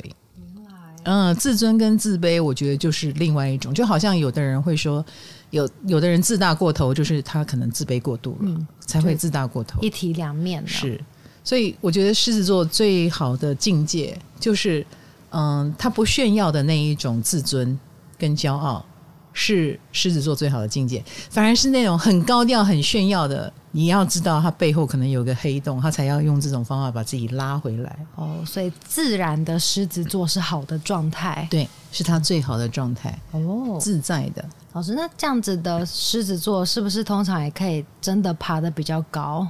[1.03, 5.05] 嗯，自尊跟自卑，我觉得就是另外一种，就好像有的人会说，
[5.49, 9.81] 有有的人自大过头，就是他可能自卑过度了，嗯、才会自大过头。
[9.81, 10.97] 一体两面是，
[11.43, 14.85] 所以我觉得狮子座最好的境界就是，
[15.31, 17.77] 嗯，他不炫耀的那一种自尊
[18.17, 18.85] 跟骄傲，
[19.33, 23.51] 是狮子座最好的境界，反而是那种很高调、很炫耀的。
[23.71, 28.05] 你要知道，他背后可能有个黑洞，他才要用这种方法把自己拉回来。
[28.15, 33.17] 哦，所以自然的狮子座是好的状态，对，是他最好的状态。
[33.31, 34.43] 哦，自在的。
[34.73, 39.47] 老师，那这样子的狮子座是不是通常也可以真的爬得比较高，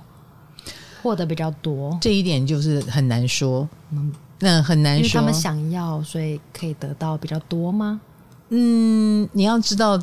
[1.02, 1.98] 获得比较多？
[2.02, 3.68] 这一点就是很难说。
[3.92, 5.00] 嗯，那很难说。
[5.00, 8.02] 因为他们想要，所以可以得到比较多吗？
[8.50, 9.98] 嗯，你要知道，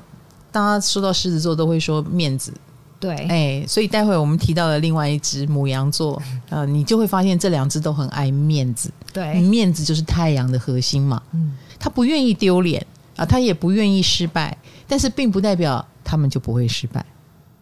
[0.53, 2.53] 大家说到狮子座都会说面子。
[2.99, 8.91] 对，哎，所以待会我们提到的另外一只母羊座， 呃，你就会发现这两只都很爱面子。
[9.13, 11.23] 对，面子就是太阳的核心嘛。
[11.33, 12.85] 嗯，他不愿意丢脸
[13.17, 14.57] 啊，他也不愿意失败，
[14.89, 17.05] 但是并不代表他们就不会失败。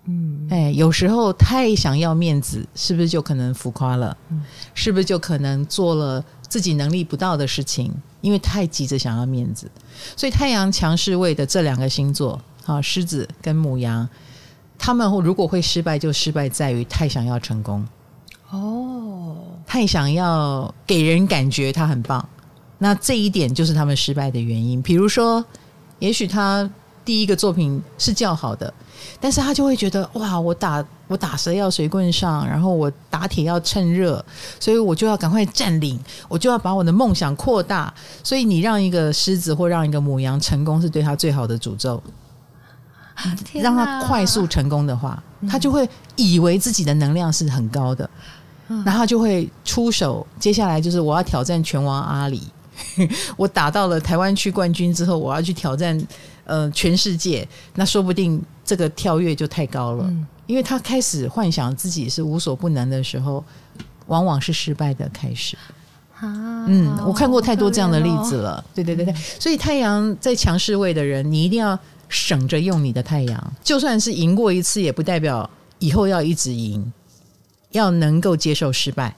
[0.06, 4.16] 嗯，哎，有时候太想要面子，是不是就可能浮夸了？
[4.30, 4.42] 嗯，
[4.74, 7.92] 是不是就可能做了自己能力不到的事情？
[8.20, 9.70] 因为太急着想要面子，
[10.16, 14.08] 所以太阳强势位的这两个星座，啊，狮子跟母羊，
[14.84, 17.82] 他们如果会失败，就失败在于太想要成功。
[18.50, 19.34] 哦，
[19.66, 22.28] 太想要给人感觉他很棒，
[22.76, 24.82] 那这一点就是他们失败的原因。
[24.82, 25.42] 比如说，
[26.00, 26.70] 也许他
[27.02, 28.74] 第一个作品是较好的，
[29.18, 34.22] 但是他就会觉得哇，我打我打蛇要随棍上，然后我打铁要趁热，
[34.60, 37.90] 所以我就要赶快占领，我就要把我的梦想扩大。
[38.22, 42.02] 所以你让一个狮子或让一个母羊成功，是对他最好的诅咒。
[43.52, 48.08] 让他快速成功的话，他就会以为自己的能量是很高的。
[48.66, 52.42] 然后他就会出手，接下来就是我要挑战拳王阿里。
[53.36, 55.96] 我打到了台湾区冠军之后，我要去挑战
[56.44, 57.46] 呃全世界。
[57.74, 60.12] 那说不定这个跳跃就太高了，
[60.46, 63.44] 因为他开始幻想自己是无所不能的时候，
[64.06, 65.56] 往往是失败的开始。
[66.22, 68.64] 嗯，我看过太多这样的例子了。
[68.74, 71.78] 对对对对，所以太阳在强势位的人，你一定要
[72.14, 73.52] 省着用你的太阳。
[73.64, 75.50] 就算是赢过一次，也不代表
[75.80, 76.92] 以后要一直赢。
[77.72, 79.12] 要能够接受失败，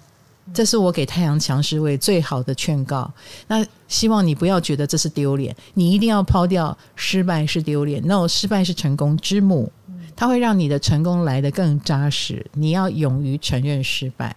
[0.55, 3.13] 这是我给太阳强势位最好的劝告。
[3.49, 8.01] 那希望你不要觉得这是丢脸，你一定要抛掉失败是丢脸。
[8.07, 9.71] 那失败是成功之母，
[10.17, 12.47] 它会让你的成功来得更扎实。
[12.55, 14.35] 你要勇于承认失败，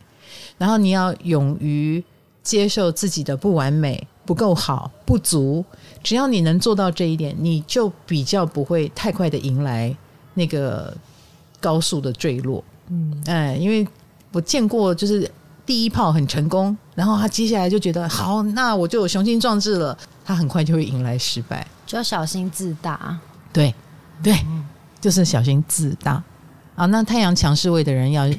[0.58, 2.04] 然后你要勇于
[2.44, 5.64] 接受自己的不完美、不够好、不足。
[6.04, 9.96] 只要你能做到这一点，你就比较不会太快的迎来
[10.34, 10.96] 那个
[11.60, 12.64] 高速的坠落。
[12.90, 13.88] 嗯，哎，因为。
[14.32, 15.28] 我见过，就是
[15.66, 19.98] 第一炮很成功，然后他接下来就觉得好，那我就有雄心壮志了。
[20.24, 23.18] 他很快就会迎来失败，就要小心自大。
[23.52, 23.74] 对，
[24.22, 24.38] 对，
[25.02, 26.24] 就是小心自大
[26.76, 26.86] 啊。
[26.86, 28.30] 那太阳强势位的人要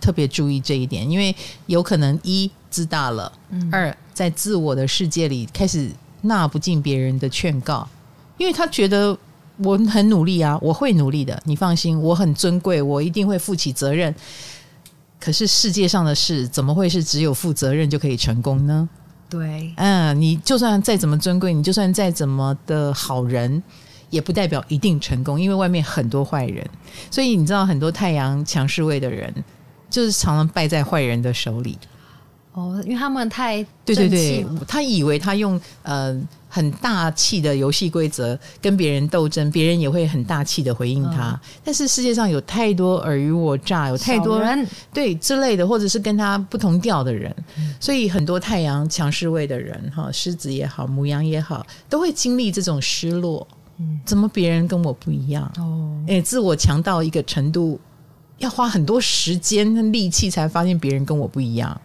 [0.00, 3.30] 特别注意这一点，因为有可能一自大了，
[3.70, 5.90] 二在自我的世界里开始
[6.24, 7.88] 纳不进别人的劝告，
[8.36, 9.16] 因为他觉得
[9.58, 14.14] 我很努力啊，我会努力的，你放心，我很尊贵，我一定会负起责任。
[15.20, 18.88] 可是世界上的事怎么会是只有负责任就可以成功呢？
[19.30, 23.62] 对，嗯，你就算再怎么尊贵，你就算再怎么的好人，
[24.10, 26.64] 也不代表一定成功，因为外面很多坏人。
[27.10, 29.32] 所以你知道，很多太阳强势位的人，
[29.88, 31.78] 就是常常败在坏人的手里。
[32.54, 36.16] 哦，因为他们太对对对，他以为他用呃
[36.48, 41.30] 很大气的游戏规则跟别人斗争，别人也会很大气的回应他。
[41.30, 53.44] 嗯、但是世界上有太多尔虞我诈，有太多人对之类的，或者是跟他不同调的人，嗯、所以很多太阳强势位的人，哈，狮子也好，母羊也好，都会经历这种失落。
[53.78, 55.50] 嗯，怎么别人跟我不一样？
[55.58, 57.80] 哦，哎，自我强到一个程度，
[58.38, 61.80] 要花很多时间和力气才发现别人跟我不一样。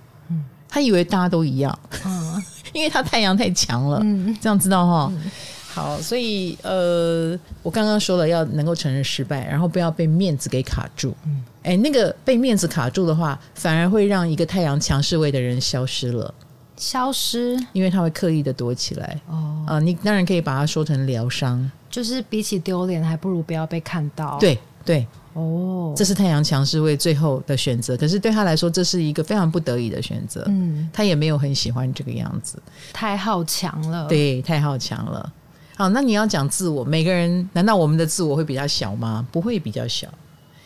[0.70, 5.12] 他以为大家都一样，嗯， 因为他太阳太强了，嗯，这样知道哈。
[5.12, 5.32] 嗯、
[5.74, 11.16] 好，所以呃，我刚刚说了要能够承认失败，然后不要被面子给卡住。
[11.26, 16.34] 嗯，哎，那个被面子卡住的话，反而会让一个太阳强势位的人消失了，
[16.78, 19.20] 消失，因为他会刻意的躲起来。
[19.28, 24.38] 哦，啊、呃，你当然可以把它说成疗伤，就是比起丢脸，还不如不要被看到。
[24.40, 24.58] 对
[24.90, 25.06] 对。
[25.34, 30.44] 哦，这是太阳强势位最后的选择，可是对他来说，这是一个非常不得已的选择。
[30.48, 32.60] 嗯，他也没有很喜欢这个样子，
[32.92, 34.08] 太好强了。
[34.08, 35.32] 对，太好强了。
[35.78, 39.24] 好，那你要讲自我，每个人难道我们的自我会比较小吗？
[39.32, 40.08] 不会比较小。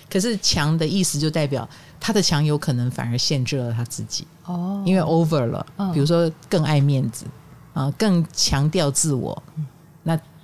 [0.09, 1.67] 可是强的意思就代表
[1.99, 4.25] 他的强有可能反而限制了他自己。
[4.45, 7.25] 哦，因为 over 了，比如说更爱面子
[7.73, 9.43] 啊，更强调自我。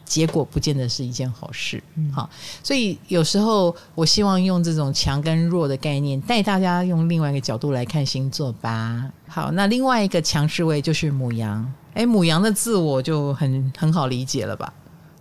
[0.10, 0.20] 那。
[0.20, 1.82] 结果不见得是一件好事，
[2.14, 2.30] 好，
[2.62, 9.10] 所以有时候我希望用这种强跟弱的概念，带大家用另外一个角度来看星座吧。
[9.28, 14.74] 好，那另外一个强势位就是母羊，哎，母羊的自我就很很好理解了吧？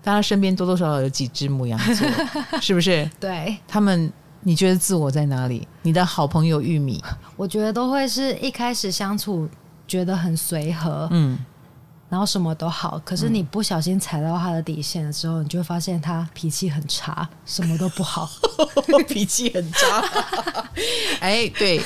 [0.02, 2.08] 大家身边多多少少有几只母羊座，
[2.60, 3.08] 是不是？
[3.20, 5.68] 对，他们，你觉得自我在哪里？
[5.82, 7.00] 你的好朋友玉米，
[7.36, 9.48] 我觉得都会是一开始相处
[9.86, 11.38] 觉得很随和，嗯。
[12.08, 18.28] 然后什么都好，可是你不小心踩到他的底线的时候，你就会发现他脾气很差，什么都不好，
[19.06, 20.02] 脾气很差。
[21.20, 21.80] 哎，对，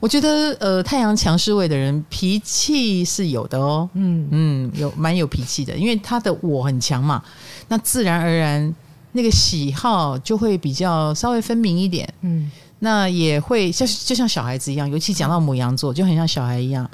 [0.00, 4.28] 我觉得呃，太阳强势位的人脾气是有的哦，嗯。
[4.30, 7.22] 嗯，有蛮有脾气的，因为他的我很强嘛，
[7.68, 8.74] 那自然而然
[9.12, 12.50] 那个喜好就会比较稍微分明一点，嗯，
[12.80, 16.90] 那也会像就像小孩子一样，尤其讲到母羊座，就很像小孩一样。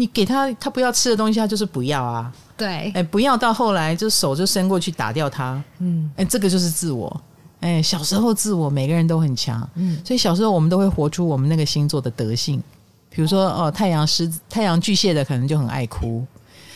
[0.00, 2.32] 你给他他不要吃的东西，他就是不要啊。
[2.56, 5.60] 对，哎，不要到后来就手就伸过去打掉他。
[5.80, 7.20] 嗯，哎，这个就是自我。
[7.60, 12.62] 哎，小时候自我每个人都很强，嗯，所以小时候我们都会活出我们那个星座的德性。
[13.10, 16.24] 比如说，哦，太阳狮子、太阳巨蟹的可能就很爱哭，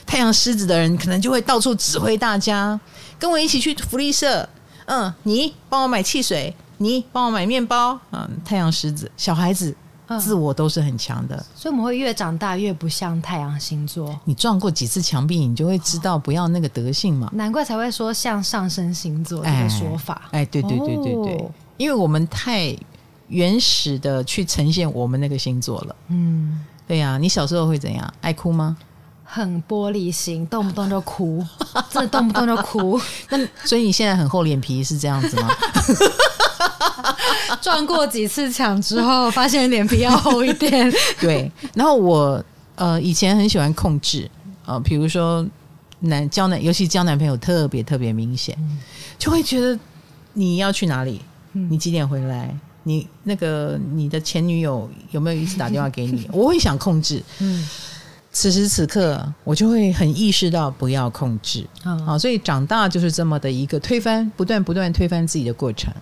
[0.05, 2.79] 太阳狮子的人可能就会到处指挥大家，
[3.19, 4.49] 跟我一起去福利社，
[4.87, 9.73] 嗯，你帮我买汽水，你帮我买面包，嗯，太阳狮子小孩子。
[10.18, 14.18] 自我都是很强的，所以我们会越长大越不像太阳星座。
[14.25, 17.31] 你撞过几次墙壁，你就会知道不要那个德性嘛。
[17.35, 20.22] 难怪才会说像上升星座这个说法。
[20.33, 22.77] 哎，哎，对对对对对，哦，因为我们太
[23.29, 25.96] 原始的去呈现我们那个星座了。
[26.09, 27.18] 嗯，对呀，啊。
[27.18, 28.14] 你小时候会怎样？
[28.20, 28.77] 爱哭吗？
[29.25, 31.42] 很玻璃心，动不动就哭，
[31.88, 33.01] 真的动不动就哭。
[33.31, 35.48] 那所以你现在很厚脸皮是这样子吗？
[37.61, 40.92] 撞过几次墙之后，发现脸皮要厚一点。
[41.21, 42.42] 对，然后我
[42.75, 44.31] 呃以前很喜欢控制
[44.64, 45.47] 啊，呃，比如说
[46.01, 48.79] 男交男，尤其交男朋友特别特别明显，嗯，
[49.18, 49.79] 就会觉得
[50.33, 51.21] 你要去哪里，
[51.53, 56.29] 你几点回来，你那个你的前女友有没有一次打电话给你？
[56.33, 57.68] 我会想控制，嗯。
[58.33, 65.92] 此时此刻，我就会很意识到不要控制，啊、哦，所以长大就是这么的一个推翻，不断不断推翻自己的过程。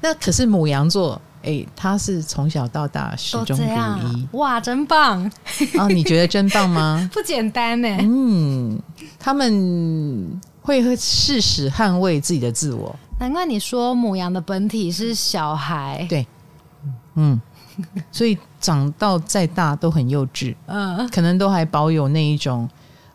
[0.00, 5.22] 那可是母羊座，哎，他是从小到大始终如一，哇，真棒！
[5.78, 7.08] 啊、哦，你觉得真棒吗？
[7.14, 7.88] 不简单呢。
[8.00, 8.76] 嗯，
[9.16, 12.94] 他们会誓死捍卫自己的自我。
[13.20, 16.26] 难怪你说母羊的本体是小孩，对，
[17.14, 17.40] 嗯。
[18.10, 22.68] 所以长到再大都很幼稚，嗯，可能都还保有那一种，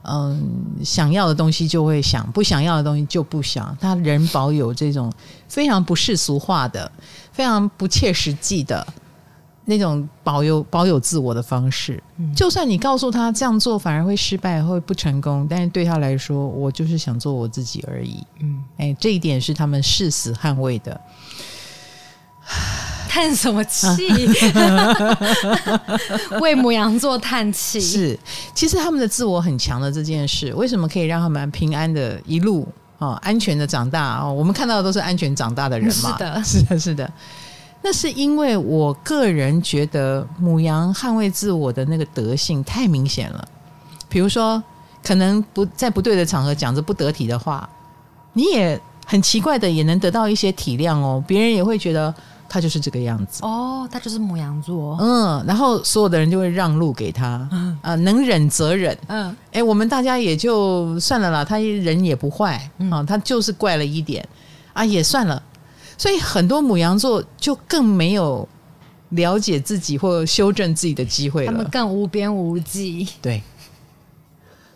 [0.04, 0.42] 嗯，
[0.84, 3.76] 想要的东西就会想，不想要的东西就不想。
[3.80, 5.12] 他人保有这种
[5.48, 6.92] 非常不世俗化的、
[7.32, 8.86] 非常不切实际的
[9.66, 12.02] 那种保有保有自我的方式。
[12.36, 18.26] 就算你告诉他这样做反而会失败、会不成功，但是对他来说，我就是想做我自己而已。
[18.40, 21.00] 嗯，哎，这一点是他们誓死捍卫的。
[23.12, 24.08] 叹什么气？
[26.40, 27.82] 为母羊座叹气。
[27.82, 28.18] 是，
[28.56, 32.66] 其实他们的自我很强的这件事，为什么可以让他们平安的一路
[32.98, 34.22] 啊安全的长大？
[34.22, 36.16] 哦，我们看到的都是安全长大的人嘛。
[36.16, 37.12] 是的，是的，是的。
[37.82, 43.46] 那是因为我个人觉得母羊捍卫自我的那个德性太明显了。
[44.08, 44.64] 比如说，
[45.04, 47.70] 可能不在不对的场合讲着不得体的话，
[48.32, 52.16] 你也很奇怪的也能得到一些体谅哦，别人也会觉得。
[52.52, 53.46] 他就是这个样子。
[53.46, 64.28] 哦，他就是母羊座，嗯，然后所有的人就会让路给他，嗯，啊，能忍则忍，嗯，哎，我们大家也就算了啦，他人也不坏，嗯，啊，他就是怪了一点，
[64.74, 65.42] 啊，也算了，
[65.98, 68.46] 所以很多母羊座就更没有
[69.12, 73.42] 了解自己或修正自己的机会了，他们更无边无际，对。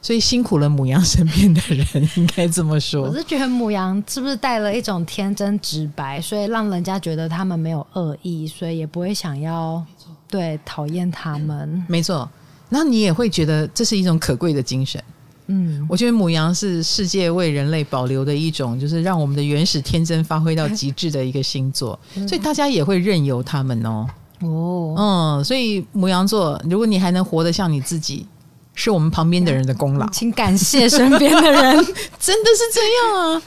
[0.06, 3.02] 所以辛苦了母羊身边的人，应该这么说。
[3.02, 9.84] 我是觉得母羊是不是带了一种天真直白，所以让人家觉得他们没有恶意，所以也不会想要
[10.30, 11.84] 对讨厌他们。
[11.88, 12.30] 没错，
[12.70, 15.04] 那你也会觉得这是一种可贵的精神。
[15.48, 24.08] 嗯，我觉得母羊是世界为人类保留的一种，就是让我们的原始天真发挥到极致的一个星座，所以大家也会任由他们哦。
[24.42, 28.28] 哦，嗯，所以母羊座，如果你还能活得像你自己。
[28.76, 31.76] 是我们旁边的人的功劳，请感谢身边的人，
[32.20, 33.42] 真的是这样啊！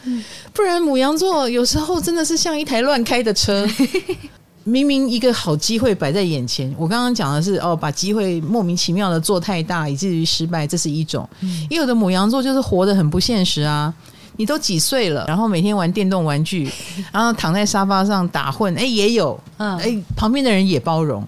[0.54, 3.68] 不然母羊座有时候真的是像一台乱开的车，
[4.64, 11.22] 明明一个好机会摆在眼前，我刚刚讲的是哦，把机会莫名其妙的做太大，以至于失败，这是一种；
[11.70, 13.92] 也有的母羊座就是活得很不现实啊！
[14.36, 16.70] 你都几岁了，然后每天玩电动玩具，
[17.12, 21.26] 然后躺在沙发上打混，哎，也有，嗯，哎，旁边的人也包容，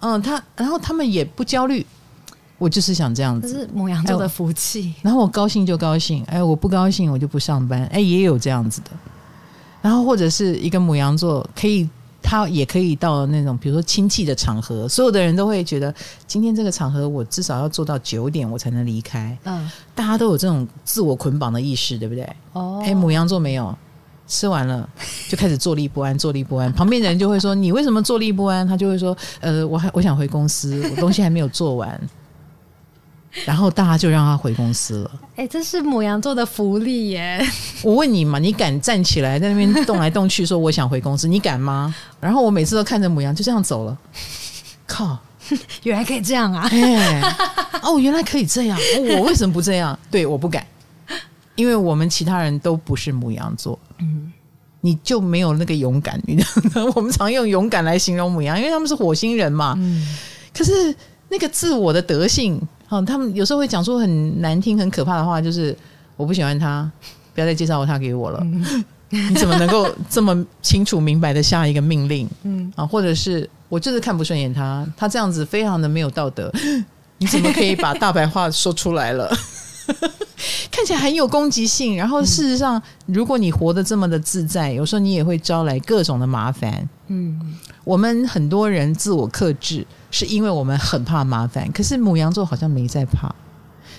[0.00, 1.86] 嗯，他，然后他们也不焦虑。
[2.58, 4.92] 我就是想这样子，这是牡羊座的福气。
[5.00, 8.90] 然后我高兴就高兴，哎，我不高兴我就不上班，哎，也有这样子的。
[9.80, 11.88] 然后或者是一个母羊座，可以
[12.20, 15.94] 他也可以到那种比如说亲戚的场合，所有的人都会觉得
[16.26, 19.38] 今天这个场合我至少要做到九点我才能离开。
[19.44, 22.28] 嗯，大家都有这种自我捆绑的意识，对不对？
[22.54, 23.72] 哦，哎，母羊座没有，
[24.26, 24.86] 吃完了
[25.28, 26.72] 就开始坐立不安，坐立不安。
[26.72, 28.66] 旁边的人就会说你为什么坐立不安？
[28.66, 31.98] 他就会说呃，我还我想回公司，我东西还没有做完。
[33.44, 35.10] 然后大家就让他回公司了。
[35.36, 37.40] 哎，这是母羊座的福利耶！
[37.82, 41.94] 我问你嘛，你敢站起来在那边动来动去说我想回公司，你敢吗？
[42.20, 43.96] 然后我每次都看着母羊就这样走了。
[44.86, 45.18] 靠，
[45.84, 46.68] 原来可以这样啊！
[46.70, 47.20] 哎，
[47.82, 49.98] 哦，原来可以这样，哦，我为什么不这样？
[50.10, 50.66] 对，我不敢，
[51.54, 54.32] 因为我们其他人都不是母羊座，嗯，
[54.80, 56.20] 你就没有那个勇敢。
[56.26, 56.92] 你知道吗？
[56.96, 59.74] 我们常用勇敢来形容母羊，因为他们是火星人嘛。
[59.78, 60.06] 嗯，
[60.56, 60.94] 可是
[61.28, 62.60] 那个自我的德性。
[62.88, 65.76] 哦，他们有时候会讲出很难听、很可怕的话，就是
[66.16, 66.90] 我不喜欢他，
[67.34, 68.42] 不要再介绍他给我了。
[69.10, 72.28] 你怎么能够 这么清楚明白的下一个命令？
[72.42, 76.52] 嗯啊，或者是我就是看不顺眼他，他这样子非常的没有道德，
[77.18, 79.30] 你怎么可以把大白话说出来了？
[80.70, 86.86] 看起来很有攻击性，然后事实上，如果你活得这么的自在，有时候你也会招来各种的麻烦。
[87.06, 91.70] 嗯，我们很多人自我克制，是因为我们很怕麻烦。
[91.72, 93.34] 可是母羊座好像没在怕，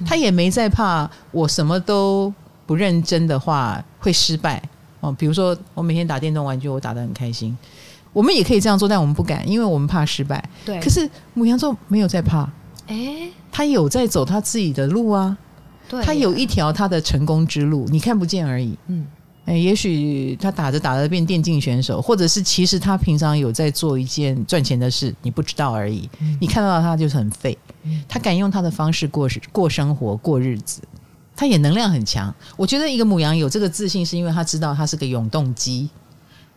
[0.06, 2.34] 他也没在怕，我什么都
[2.66, 4.62] 不认真的话会失败。
[5.02, 7.58] 哦，比如说我每天打电动玩具，我打得很开心。
[8.12, 10.44] 我们也可以这样做，但我们不敢，因为我们怕失败。
[10.66, 10.80] 对。
[10.82, 12.50] 可是母羊座没有在怕，
[12.88, 15.38] 诶，他有在走他自己的路啊。
[15.88, 16.04] 对。
[16.04, 18.78] 他有一条他的成功之路，你看不见而已。
[18.88, 19.06] 嗯。
[19.46, 26.10] 诶，也许他打着打着变电竞选手，或者是其实他平常有在做一件赚钱的事，你不知道而已。
[26.20, 26.38] 嗯。
[26.40, 27.58] 你看到他就是很废。
[27.84, 28.04] 嗯。
[28.08, 30.82] 他敢用他的方式过过生活过日子。
[31.36, 35.90] 他也能量很强，我觉得一个母羊有这个自信，是因为他知道他是个永动机。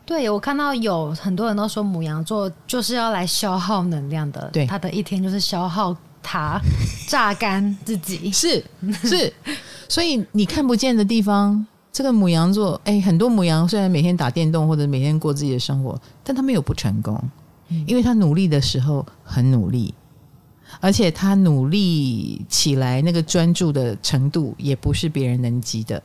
[0.04, 6.60] 对，我看到有很多人都说母羊座就是要来消耗能量的，对，他的一天就是消耗他，
[7.06, 8.64] 榨干自己，是
[9.04, 9.32] 是。
[9.88, 17.22] 所以你看不见的地方，这个母羊座，哎，很多母羊虽然每天打电动或者每天过自己的生活，但他没有不成功，
[17.86, 19.94] 因为他努力的时候很努力。
[20.80, 26.02] 而且他努力起来，那个专注的程度也不是别人能及的。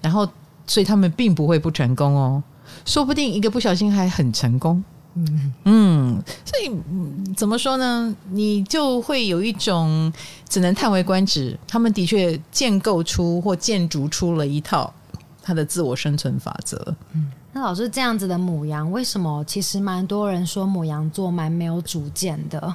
[0.00, 0.26] 然后，
[0.66, 2.42] 所以他们并不会不成功哦，
[2.86, 4.82] 说不定一个不小心还很成功。
[5.16, 8.14] 嗯嗯，所以怎么说呢？
[8.30, 10.10] 你就会有一种
[10.48, 11.58] 只能叹为观止。
[11.68, 14.90] 他们的确建构出或建筑出了一套
[15.46, 16.76] 他的自我生存法则。
[17.12, 22.74] 嗯，那老师这样子的母羊，为什么其实蛮多人说母羊座蛮没有主见的？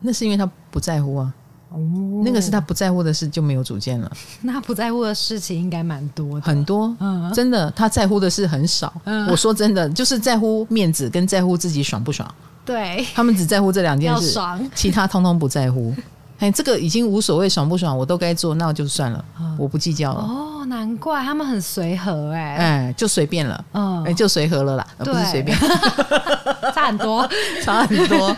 [0.00, 1.32] 那是因为他不在乎啊，
[1.70, 1.78] 哦，
[2.24, 4.10] 那个是他不在乎的事就没有主见了。
[4.42, 8.92] 那不在乎的事情应该蛮多的，很多，嗯，真的，他在乎的事很少。
[9.04, 12.28] 嗯，我说真的，就是在乎面子跟在乎自己爽不爽。
[12.64, 15.94] 对，他们只在乎这两件事，爽，其他通通不在乎。
[16.42, 20.20] 哎，这个已经无所谓爽不爽，我都该做，那就算了，嗯、我不计较了。
[20.20, 25.56] 哦，难怪他们很随和哎，哎，就随便了，嗯，哎，就随和了啦，而不是随便，
[26.74, 27.28] 差很多，
[27.62, 28.36] 差很多。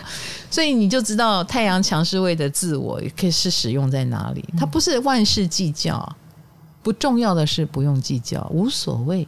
[0.51, 4.45] 所以你就知道太阳强势位的自我可以是使用在哪里。
[4.55, 6.15] 它不是万事计较，
[6.83, 9.27] 不重要的事不用计较，无所谓。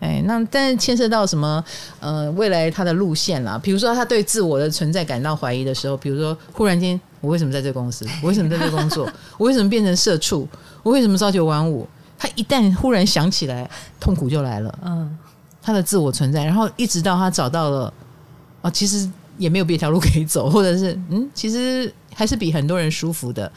[0.00, 1.62] 哎，那但是牵涉到什么？
[2.00, 8.06] 呃，未来他的路线啦，比如说他对自我的存在感到怀疑的时候，比如说忽然间，我为什么在这个公司？
[8.22, 9.10] 我为什么在这工作？
[9.36, 10.46] 我为什么变成社畜？
[10.82, 11.86] 我为什么朝九晚五？
[12.18, 13.68] 他一旦忽然想起来，
[14.00, 14.78] 痛苦就来了。
[14.84, 15.16] 嗯，
[15.62, 17.92] 他的自我存在，然后一直到他找到了，
[18.60, 23.50] 哦，其实也没有别条路可以走，或者是嗯，其实还是比很多人舒服的。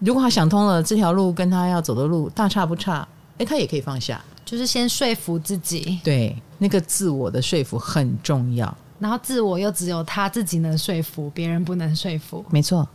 [0.00, 3.06] 如果他想通了，这条路跟他要走的路大差不差，
[3.38, 4.20] 哎，他也可以放下。
[4.44, 8.74] 就是先说服自己，对，那个自我的说服很重要。
[8.98, 12.44] 然后自我又只有他自己能说服，别人不能说服。
[12.50, 12.88] 没错，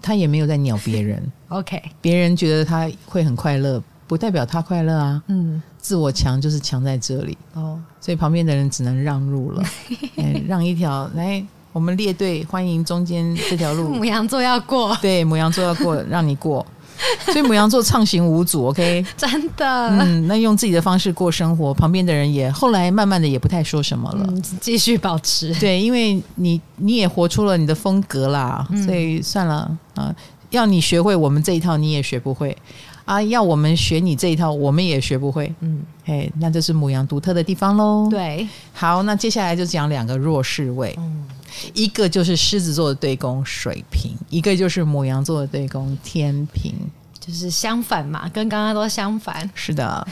[0.00, 1.22] 他也没有在鸟别人。
[1.48, 5.22] OK，别人觉得他会很快乐，不代表他快乐啊。
[5.28, 9.62] 嗯，自我强就是强在这里哦，所以旁边的人只能让路了，
[10.48, 13.88] 让一条来，我们列队欢迎中间这条路。
[13.94, 16.64] 母羊座要过，对，母羊座要过，让你过。
[17.32, 24.26] 所以母羊座畅行无阻，OK， 真的，嗯，那用自己的方式过生活，旁边的人也后来慢慢的也不太说什么了，
[24.60, 25.54] 继、嗯、续保持。
[25.54, 30.14] 对，因为你你也活出了你的风格啦，嗯、所以算了啊，
[30.50, 32.56] 要你学会我们这一套，你也学不会
[33.04, 35.54] 啊，要我们学你这一套，我们也学不会。
[35.60, 38.08] 嗯，哎，那就是母羊独特的地方喽。
[38.10, 40.94] 对，好，那接下来就讲两个弱势位。
[40.98, 41.26] 嗯
[41.72, 46.74] 一个就是狮子座的对宫水瓶，一个就是母羊座的对宫天平，
[47.20, 49.48] 就是相反嘛，跟刚刚都相反。
[49.54, 50.04] 是的，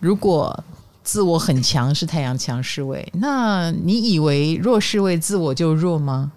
[0.00, 0.64] 如果
[1.04, 6.32] 自我很强是太阳强势位，那你以为弱势位自我就弱吗？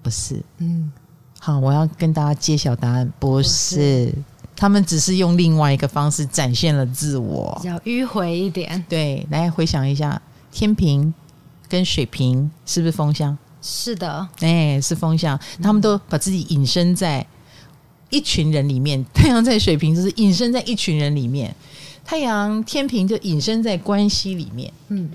[0.00, 0.92] 不是，嗯，
[1.40, 4.14] 好，我要跟大家揭晓答案，不是，不是，
[4.60, 8.84] 他们只是用另外一个方式展现了自我，比较迂回一点。
[8.86, 10.20] 对，来回想一下，
[10.52, 11.14] 天平。
[11.66, 13.38] 跟水瓶是不是风向？
[13.62, 15.38] 是的，哎，是风向。
[15.62, 17.24] 他们都把自己隐身在
[18.10, 19.04] 一群人里面。
[19.14, 21.54] 太阳在水瓶就是隐身在一群人里面，
[22.04, 24.72] 太阳天平就隐身在关系里面。
[24.88, 25.08] 嗯，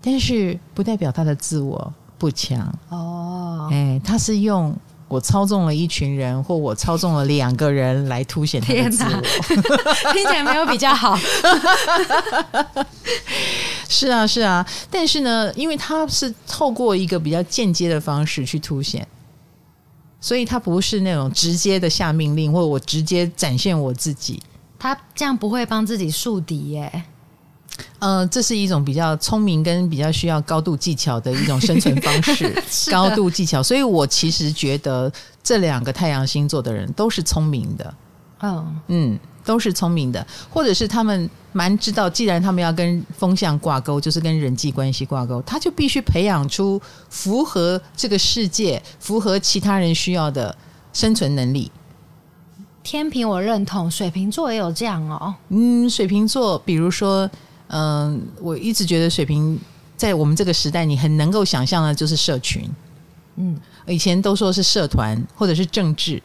[0.00, 3.68] 但是不代表他的自我不强哦。
[3.72, 4.72] 哎，他是用
[5.10, 9.20] 我操纵了一群人，或我操纵了两个人来凸显他的自我。
[10.12, 11.18] 听起来没有比较好。
[13.88, 19.04] 是啊，是啊，但是呢，因为他是透过一个比较间接的方式去凸显，
[20.20, 24.40] 所以他不是那种直接的下命令，或者我直接展现我自己，
[24.78, 27.02] 他这样不会帮自己树敌耶。
[28.00, 32.54] 嗯、呃，这是一种比较聪明跟比较需要高度技巧的一种生存方式，
[32.90, 33.62] 高度技巧。
[33.62, 35.10] 所以我其实觉得
[35.42, 37.94] 这两个太阳星座的人都是聪明的，
[38.40, 46.80] 嗯嗯，都是聪明的，或者是他们蛮知道，既然他们要跟风向挂钩，就是跟人际关系挂钩，他就必须培养出
[47.10, 50.56] 符合这个世界、符合其他人需要的
[50.94, 51.70] 生存能力。
[52.82, 55.34] 天平我认同，水瓶座也有这样哦。
[55.50, 57.30] 嗯，水瓶座，比如说。
[57.72, 59.58] 嗯，我一直觉得水瓶
[59.96, 62.68] 在我们这个时代，你很能够想象的就是社群。
[63.36, 66.22] 嗯，以前都说是社团或者是政治，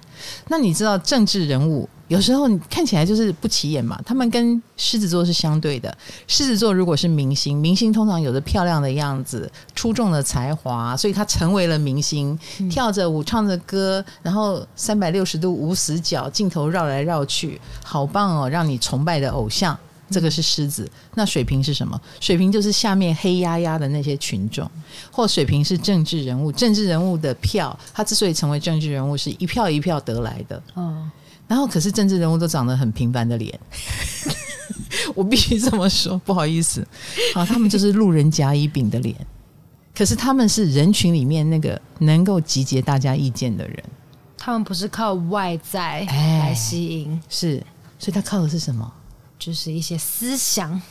[0.50, 3.98] 那你知道政治人物有时候你看起来就是不起眼嘛。
[4.06, 5.96] 他们跟狮子座是相对的。
[6.28, 12.38] 狮子座如果是明星，明星通常有着漂亮的样子、出众的才华，所以他成为了明星，
[12.70, 19.78] 跳着舞、唱着歌，然后三百六十度无死角，镜头绕来绕去，好棒哦，让你崇拜的偶像。
[20.10, 22.00] 这个是狮子，那水瓶是什么？
[22.20, 24.70] 水瓶就是下面黑压压的那些群众，
[25.12, 26.52] 或水瓶是政治人物。
[26.52, 30.62] 政治人物的票，他之所以成为政治人物，是一票一票得来的。
[30.76, 31.10] 嗯，
[31.48, 33.60] 然后可是政治人物都长得很平凡的脸，
[35.16, 36.88] 我必须这么说，不好意思，
[37.34, 39.16] 啊，他们就是路人甲乙丙的脸，
[39.96, 43.84] 可是他们是人群里面那个能够集结大家意见的人，
[44.38, 47.64] 他们不是靠外在来吸引，哎，是，
[47.98, 48.94] 所以他靠的是什么？
[49.46, 50.82] 就是一些思想，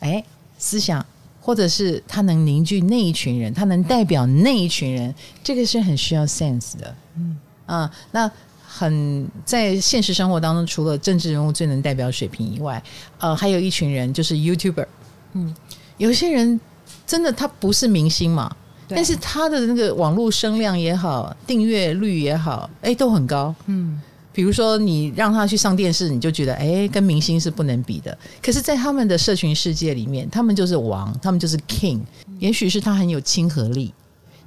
[0.00, 0.24] 哎，
[0.58, 1.06] 思想，
[1.40, 6.92] 或者是他能凝聚那一群人，他能代表那一群人，这个是很需要 sense 的。
[7.16, 8.28] 嗯啊，那
[8.66, 12.82] 很在现实生活当中，除了政治人物最能代表水平以外，
[13.18, 14.86] 呃，还有一群人就是 YouTuber。
[15.34, 15.54] 嗯，
[15.96, 16.60] 有些人
[17.06, 18.56] 真的他不是明星嘛，
[18.88, 23.54] 但是他的那个网络声量也好，订阅率也好，哎，都很高。
[23.66, 24.02] 嗯。
[24.32, 28.16] 比如说，你让他去上电视，你就觉得哎，跟明星是不能比的。
[28.40, 32.00] 可是，在他们的社群世界里面，他们就是王，他们就是 king。
[32.38, 33.92] 也许是他很有亲和力，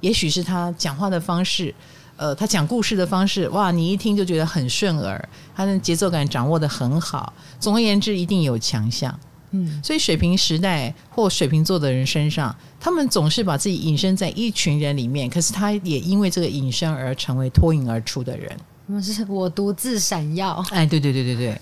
[0.00, 1.74] 也许是他讲话的方式，
[2.16, 7.32] 呃，他讲故事的方式，哇，你一听就觉得很顺耳，他的节奏感掌握的很好。
[7.60, 9.16] 总而言之，一定有强项。
[9.50, 18.50] 嗯，所以水瓶时代或水瓶座的人身上，他们总是把自己隐身在一群人里面，可是他也因为这个隐身而成为脱颖而出的人。
[18.86, 21.60] 我是我独自闪耀，哎，对对对对对，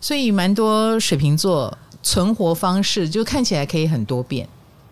[0.00, 4.46] 所以蛮多水瓶座存活方式就看起来可以很多变，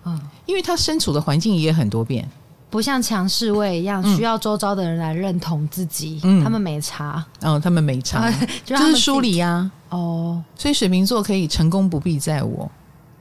[0.04, 2.26] 嗯，因为他身处的环境也很多变，
[2.70, 8.32] 不像强势位一样需要周遭的人来认同自己，嗯，他们没差，哦，他们没差，
[8.64, 12.70] 就是梳理呀，哦，所以水瓶座可以成功不必在我，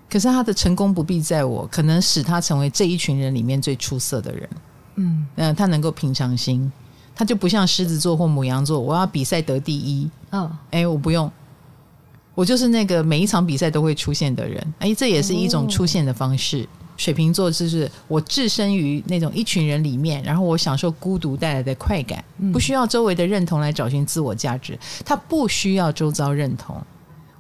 [0.10, 4.50] 可是他的成功不必在我，可能使他成为这一群人里面最出色的人，
[4.96, 6.72] 嗯，嗯，他能够平常心。
[7.16, 10.10] 他就不像狮子座或母羊座，我要比赛得第一。
[10.32, 11.32] 嗯、哦，哎，我不用，
[12.34, 14.74] 我就是那个每一场比赛都会出现的人。
[14.80, 16.64] 哎，这也是一种出现的方式。
[16.64, 24.78] 哦、水瓶座就是我置身于那种一群人里面，然后我享受孤独带来的快感，嗯、不需要周围的认同来找寻自我价值。
[25.06, 26.76] 他不需要周遭认同，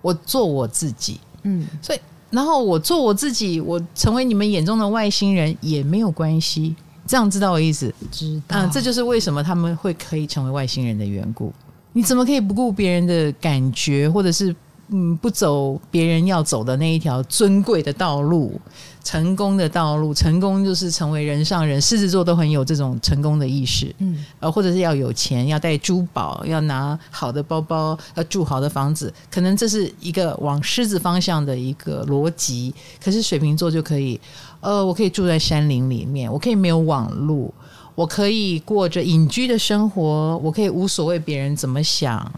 [0.01, 1.19] 我做我自己。
[1.43, 1.99] 嗯，所以
[2.31, 6.75] 然后我做我自己，我成为你们眼中的外星人也没有关系。
[7.07, 7.93] 这样知道我意思？
[8.11, 8.59] 知道。
[8.59, 11.53] 嗯，这就是为什么他们会可以成为外星人的缘故。
[11.93, 14.53] 你怎么可以不顾别人的感觉，或者是
[14.89, 18.59] 嗯不走别人要走的那一条尊贵的道路、
[19.03, 20.13] 成功的道路？
[20.13, 21.81] 成功就是成为人上人。
[21.81, 29.13] 狮子座都很有这种成功的意识，嗯，呃，或者是要有钱，要带珠宝，要拿好的包包，要住好的房子。
[29.31, 32.73] 可能这是一个往狮子方向的一个逻辑。
[33.03, 34.19] 可是水瓶座就可以。
[34.61, 37.53] 呃，我可以住在山林里面，我可以没有网路，
[37.93, 42.31] 我可以过着隐居的生活，我可以无所谓别人怎么想，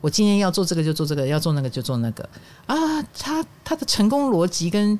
[0.00, 2.28] 我今天要做这个就做这个，要做那个就做那个
[2.66, 2.76] 啊。
[3.18, 4.98] 他他的成功逻辑跟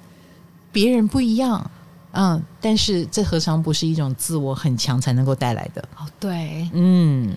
[0.72, 1.70] 别人不一样，
[2.12, 5.82] 嗯，但是这何尝不是一种自我很强才能够带来的？
[5.96, 7.34] 哦，对，嗯，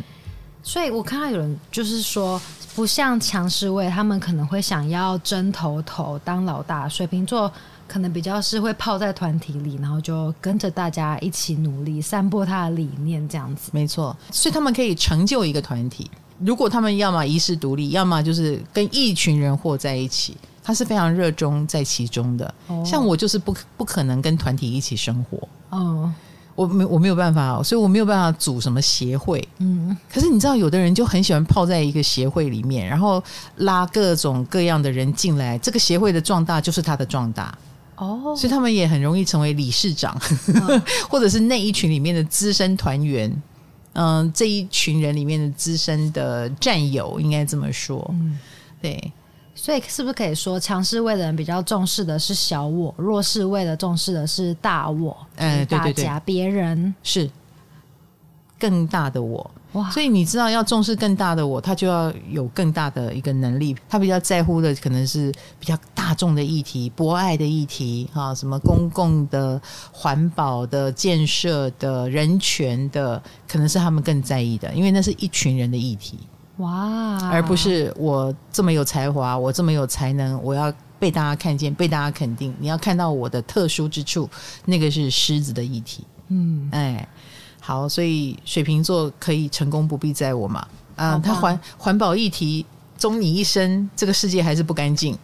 [0.61, 2.41] 所以我看到有人就是说，
[2.75, 7.51] 不像强势位，他们可能会想要争头头当老大，水瓶座。
[7.85, 13.69] 可能比较是会泡在团体里，然后就跟着大家一起努力，散播他的理念，这样子。
[13.73, 16.09] 没错，所以他们可以成就一个团体。
[16.39, 22.53] 如果他们要么遗世独立，要么就是跟一群人活在一起，他是非常热衷在其中的。
[22.67, 25.47] 哦、像我就是不不可能跟团体一起生活。
[25.69, 26.11] 哦，
[26.55, 29.47] 我没我没有办法，所以我没有办法组什么协会。
[29.59, 33.23] 嗯，可是你知道，有的人就很喜欢泡在一个协会里面，然后
[33.57, 37.57] 拉各种各样的人进来，这个协会的壮大就是他的壮大。
[37.95, 40.19] 哦，所以他们也很容易成为理事长，
[40.61, 43.31] 哦、 或者是那一群里面的资深团员。
[43.93, 48.05] 嗯，这一群人里面的资深的战友，应该这么说。
[48.13, 48.37] 嗯，
[48.81, 49.11] 对。
[49.55, 55.15] 所以是不是可以说，强势位的人比较重视的是小我，弱势位的重视的是大我？
[55.35, 57.29] 哎，对对对，别人是
[58.59, 59.49] 更大的我。
[59.73, 59.89] 哇！
[59.91, 63.75] 所以你知道，要重视更大的我，他就要有更大的一个能力。
[63.89, 69.59] 他比较在乎的可能是比较大众的议题、博爱的议题，哈，什么公共的、
[69.91, 76.19] 环保的、建设的、人权的，可能是他们更在意的，因为那是一群人的议题。
[76.57, 77.17] 哇！
[77.31, 82.53] 而不是我这么有才华，我这么有才能，我要被大家看见、被大家肯定。
[82.59, 84.29] 你要看到我的特殊之处，
[84.65, 86.03] 那个是狮子的议题。
[86.27, 87.07] 嗯，哎。
[87.65, 90.67] 好，所以水瓶座可以成功不必在我嘛？
[90.97, 92.65] 啊，他环环保议题，
[92.97, 95.17] 终你一生，这个世界还是不干净。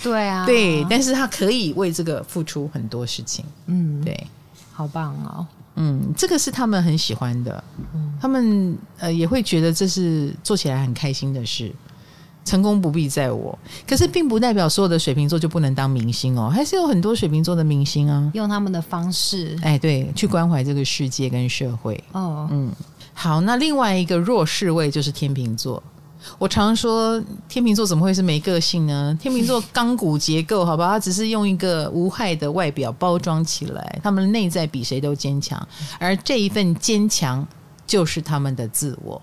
[0.00, 3.44] 对啊， 对，但是他可以为这个付出很多事情。
[3.66, 4.26] 嗯，对，
[4.72, 5.44] 好棒哦。
[5.74, 11.74] 嗯，这个是他们很喜欢的，嗯，他们呃也会觉得这是做起来很开心的事。
[12.44, 22.02] 成功不必在我，可是并不代表所有的水瓶座就不能当明星哦，还是有很多水瓶座的明星啊，用他们的方式，哎，对，去关怀这个世界跟社会。
[22.12, 22.72] 哦，嗯，
[23.12, 25.82] 好，那另外一个弱势位就是天秤座。
[26.38, 27.18] 我常说
[27.48, 29.16] 天秤座怎么会是没个性呢？
[29.20, 35.66] 天秤座钢骨结构，好吧，他只是用一个无害的外表包装起来，他们内在比谁都坚强，
[35.98, 37.46] 而这一份坚强
[37.86, 39.20] 就是他们的自我。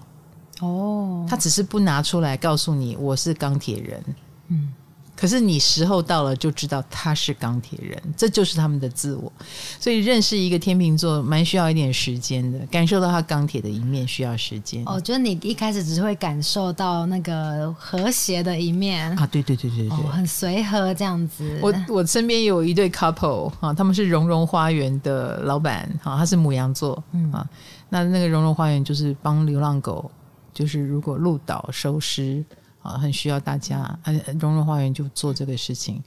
[0.62, 4.04] 哦，他只是不拿出来告诉你我是钢铁人，
[4.48, 4.74] 嗯，
[5.16, 9.32] 可是你时候到了就知道他是钢铁人，这就是他们的自我。
[9.80, 14.84] 所以认识一个天秤座蛮需要一点时间的，感受到他钢铁的一面需要时间。
[14.86, 21.60] 哦，就是你一开始只是会感受到那个和谐的一面啊，对对对对对，哦、很随和这样子。
[21.62, 27.48] 我我身边有一对 couple 啊，他们是融融花园的老板，哈，他是母羊座，嗯啊，
[27.90, 30.10] 那那个融融花园就是帮流浪狗。
[30.58, 32.44] 就是如果鹿岛收尸
[32.82, 36.02] 啊，很需要大家，呃，荣荣花园就做这个事情，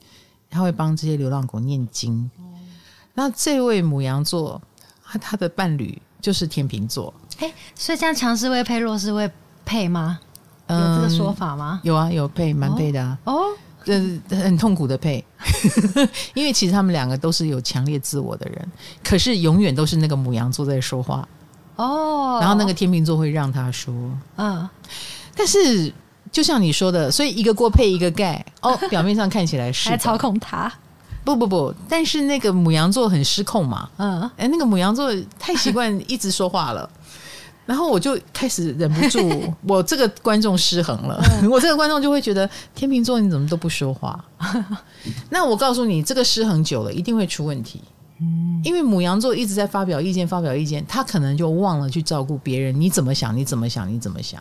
[0.50, 2.28] 他会帮这些流浪狗念经。
[3.14, 4.60] 那这位母羊座，
[5.04, 9.30] 他他的伴侣就是天秤座，哎，所以这样强势位配弱势位
[9.64, 10.18] 配吗？
[10.68, 11.80] 有这个说法吗？
[11.84, 13.16] 嗯、有啊，有配，蛮配的啊。
[13.26, 13.44] 哦，
[13.86, 15.24] 嗯，很痛苦的配，
[16.34, 18.68] 因为其实他们两个都是有强烈自我的人，
[19.04, 21.28] 可是永远都是那个母羊座在说话。
[21.80, 23.94] 哦，然后那个天秤座会让他说，
[24.36, 24.68] 嗯，
[25.34, 25.90] 但是
[26.30, 30.70] 就像你说的，所以一个锅配一个盖，哦， 表面上看起来是还操控他，
[31.24, 36.88] 不不不，但是那个母羊座很失控嘛，嗯，哎，那个母羊座太习惯一直说话了，
[37.64, 44.22] 然后我就开始忍不住， 我这个观众失衡了，嗯、我这个观众就会觉得天秤座你怎么都不说话，
[45.30, 47.80] 那我告诉你，这个失衡久了一定会出问题。
[48.20, 52.78] 嗯，因为母羊座一直在发表意见，发表意见，他可能就忘了去照顾别人。
[52.78, 53.36] 你怎么想？
[53.36, 53.90] 你怎么想？
[53.90, 54.40] 你怎么想？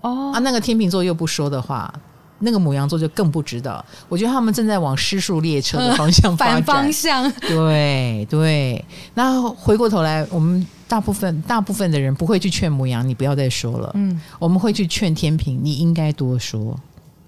[0.00, 1.92] 哦，啊，那个天秤座又不说的话，
[2.40, 3.84] 那个母羊座就更不知道。
[4.08, 7.30] 我觉得他们正在往失速列车的方向 反方向。
[7.42, 8.84] 对对。
[9.14, 13.92] 那回过头来，我们大部分大部分的人不会去劝母羊，你不要再说了。
[13.94, 16.76] 嗯，我们会去劝天平，你应该多说。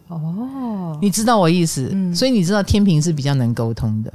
[0.09, 4.13] 哦，你知道我意思，嗯，所以你知道天平是比较能沟通的。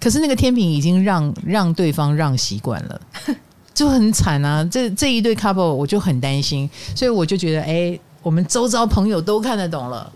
[0.00, 3.00] 可是那个天秤已经让让对方让习惯了，
[3.74, 4.64] 就很惨啊！
[4.64, 10.10] 这这一对 couple 我就很担心，所以我就觉得，哎，我们周遭朋友都看得懂了，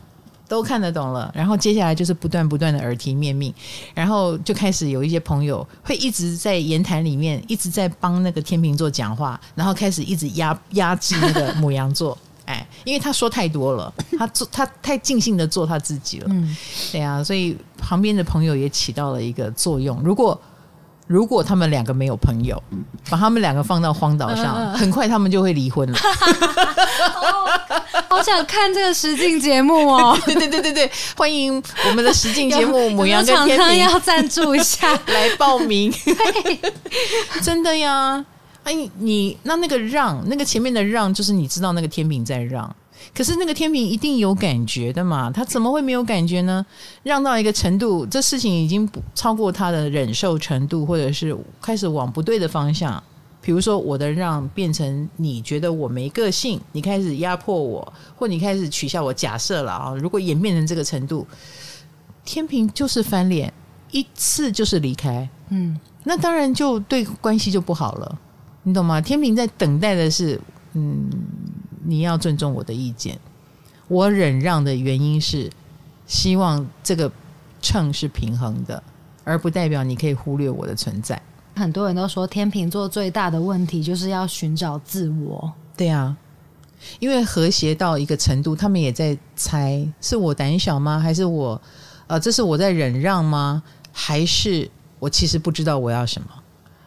[0.49, 1.31] 都看得懂了。
[1.35, 3.53] 然后接下来就是不断不断的耳提面命，
[3.95, 12.17] 然后就开始有一些朋友会一直在言谈里面一直在帮那个天秤座讲话，然后开始一直压压制那个母羊座。
[12.47, 16.57] 哎，因为他说太多了， 他做他太尽兴的做他自己了，嗯，
[16.93, 20.01] 对啊，所以旁边的朋友也起到了一个作用。
[20.03, 20.41] 如果
[21.07, 22.63] 如果他们两个没有朋友，
[23.11, 25.99] 把他们两个放到荒岛上，嗯、很快他们就会离婚了。
[26.01, 27.61] 哦、
[28.09, 30.19] 好想看这个实境节目哦！
[30.25, 35.93] 对对对对对，欢迎我们的实境节目《母羊跟天平》要赞助一下来报名，
[37.43, 38.25] 真的呀。
[38.65, 42.75] 哎，你那那个让那个前面的让，就是你知道那个天平在让，
[43.15, 46.65] 可是那个天平一定有感觉的嘛，他怎么会没有感觉呢？
[47.03, 53.03] 让到一个程度，这事情已经不超过他的忍受程度，或者是开始往不对的方向。
[53.43, 59.13] 比如说，我的让变成你觉得我没个性，你开始压迫我，或你开始取笑我。
[59.13, 61.27] 假设了啊，如果演变成这个程度，
[62.25, 63.53] 天平就是翻脸，
[63.91, 68.19] 一次就是离开，嗯，那当然就对关系就不好了。
[68.65, 69.01] 你懂吗？
[69.01, 70.41] 天平在等待的是，
[70.73, 71.09] 嗯，
[71.85, 73.19] 你要尊重我的意见。
[73.89, 75.51] 我忍让的原因是，
[76.07, 77.13] 希望这个
[77.61, 78.83] 秤是平衡的，
[79.23, 81.21] 而不代表你可以忽略我的存在。
[81.57, 85.53] 很多人都说天秤座最大的问题就是要寻找自我。
[85.77, 86.17] 对啊，
[86.99, 90.99] 因为和谐到一个程度，他们也在猜是我胆小吗？
[90.99, 91.61] 还是我
[92.07, 93.63] 呃，这是我在忍让吗？
[93.93, 96.29] 还是我其实不知道我要什么？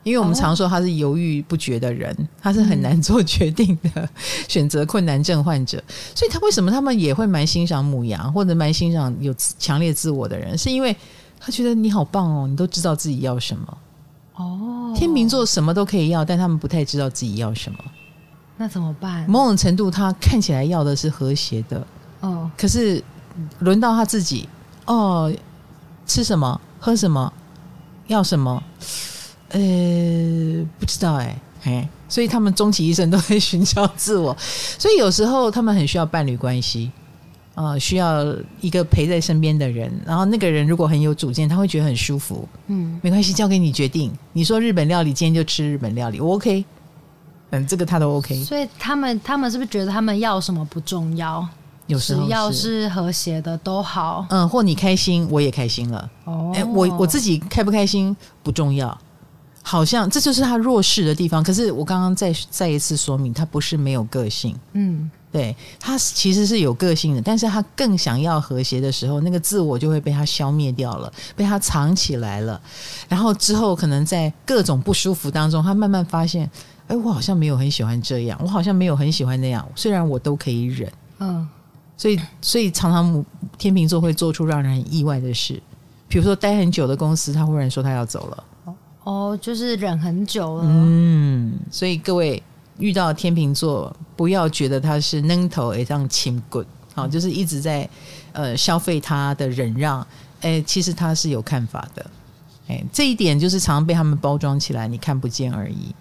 [0.08, 4.10] 因为我们常说他是犹豫不决的人，他是很难做决定的，嗯、
[4.48, 5.84] 选择困难症患者。
[6.16, 10.96] 所以他为什么他们也会蛮欣赏母羊，或者蛮欣赏有强烈自我的人，是因为
[11.40, 13.78] 他觉得你好棒哦，你都知道自己要什么。
[14.36, 17.78] 哦，天秤座什么都可以要，但他们不太知道自己要什么。
[18.56, 19.30] 那怎么办？
[19.30, 21.86] 某种程度，他看起来要的是和谐的。
[22.22, 23.04] 哦，可是
[23.60, 24.48] 轮到他自己，
[24.86, 25.32] 哦，
[26.06, 27.32] 吃什么，喝什么，
[28.08, 28.64] 要什么？
[29.50, 29.60] 呃，
[30.80, 34.36] 不知道哎，哎，所以他们终其一生都在寻找自我，
[34.78, 36.92] 所以有时候他们很需要伴侣关系，
[37.56, 38.26] 啊、呃，需要
[38.62, 44.12] 一个陪在身边的人，然后那个人如果很有主见，他会觉得很舒服，嗯，没关系，交给你决定。
[44.34, 46.66] 你说日本料理，今天就吃日本料理，我 OK，
[47.52, 48.44] 嗯，这个他都 OK。
[48.44, 51.48] 所以他们他们是不是觉得他们要什么不重要？
[51.88, 56.10] 有时候只要是和谐的都好，嗯，或你开心，我也开心了。
[56.26, 58.98] 哦，哎，我我自己开不开心不重要。
[59.68, 72.62] 好像这就是他弱势的地方，可是我刚刚再再一次说明，他不是没有个性，嗯，对，他其实是有个性的，但是他更想要和谐的时候，那个自我就会被他消灭掉了，被他藏起来了，
[73.10, 76.50] 然后之后可能在各种不舒服当中，他慢慢发现，
[76.88, 80.90] 哎，我好像没有很喜欢这样，我好像没有很喜欢那样，虽然我都可以忍，
[81.20, 81.46] 嗯，
[81.98, 83.26] 所以所以常常
[83.58, 85.62] 天秤座会做出让人意外的事，
[86.08, 88.44] 比如说待很久的公司，他忽然说他要走了。
[89.08, 90.64] 哦，就是忍很久了。
[90.66, 92.44] 嗯，所以各位
[92.78, 97.90] 遇到天秤座，不要觉得他是扔头也让亲滚，好，就是一直在
[98.34, 100.06] 呃消费他的忍让。
[100.42, 102.06] 哎，其实他是有看法的。
[102.68, 105.96] 哎，这一点就是常常被他们包装起来，你看不见而已。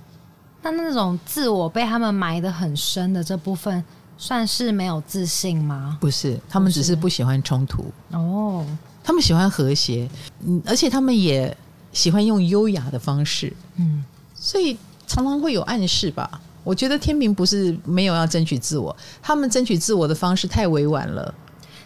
[0.62, 3.84] 那那种自我被他们埋得很深的这部分，
[4.18, 5.96] 算是没有自信吗？
[6.00, 7.84] 不是，他们只是不喜欢冲突。
[8.10, 8.66] 哦，
[9.04, 10.10] 他们喜欢和谐，
[10.44, 11.56] 嗯，而且他们也。
[11.96, 14.76] 喜欢用优雅的方式，嗯，所以
[15.06, 16.38] 常常会有暗示吧。
[16.62, 21.34] 我觉得天平不是没有要争取自我，他们争取自我的方式太委婉了，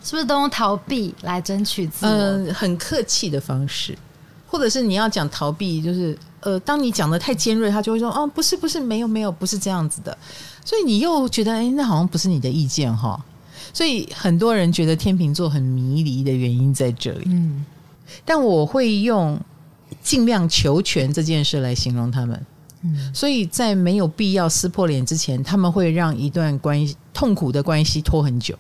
[0.02, 2.10] 是不是都用逃避来争取自我？
[2.10, 3.96] 嗯，很客气的方式，
[4.48, 10.18] 或者是你要讲逃避，就是呃，当你讲的太尖锐，他就会说哦，不是，不是，没有，没有，不是这样子的。
[10.64, 13.22] 所以你又觉得，哎，那好像不是你的意见哈。
[13.72, 17.24] 所以很多人觉得天秤座很迷离的原因在这里。
[17.26, 17.64] 嗯，
[18.24, 19.38] 但我会用。
[20.02, 22.46] 尽量求全这件事来形容他们，
[22.82, 28.54] 嗯，所以在没有必要撕破脸之前，他们会让一段关系痛苦的关系拖很久，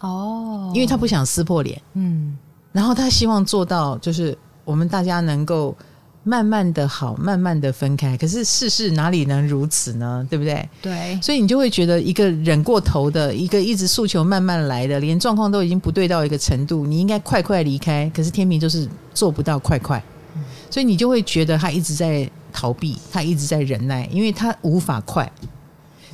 [0.00, 2.36] 哦，因为他不想撕破脸，嗯，
[2.72, 5.76] 然后他希望做到就是我们大家能够
[6.24, 8.16] 慢慢的好，慢慢的分开。
[8.16, 10.26] 可是世事哪里能如此呢？
[10.30, 10.68] 对不对？
[10.80, 18.10] 对，所以你就会觉得一个忍过头的，一个一直诉求慢慢来的，连状况都已经不对到一个程度，你应该快快离开。
[18.14, 20.02] 可是天平就是做不到快快。
[20.74, 25.30] 所以你就会觉得他一直在逃避，他一直在忍耐，因为他无法快。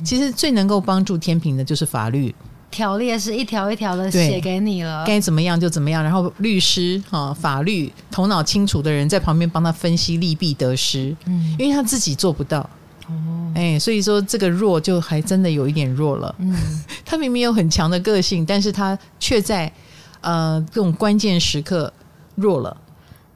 [0.05, 2.35] 其实最能够帮助天平的就是法律
[2.69, 6.03] 条例，是一条一条的写给你了，该怎么样就怎么样。
[6.03, 12.59] 然后律师哈，法律头脑清楚的人在旁边帮他分析利弊得失，嗯，因为他自己做不到
[13.07, 16.35] 哦，哎，所以说这个弱就还真的有一点弱了。
[16.37, 16.55] 嗯，
[17.03, 19.73] 他明明有很强的个性，但是他却在
[20.21, 21.91] 呃这种关键时刻
[22.35, 22.77] 弱了。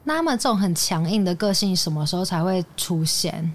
[0.08, 3.52] 那么这种很强硬的个性什么时候才会出现？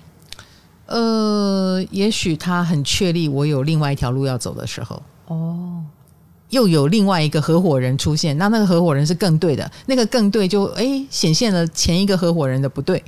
[0.88, 5.82] 呃，也许他很确立我有另外一条路要走的时候，哦，
[6.50, 13.02] 又有另外一个合伙人出现，那那个合伙人是更对的，那个更对就诶显现了前一个合伙人的不对，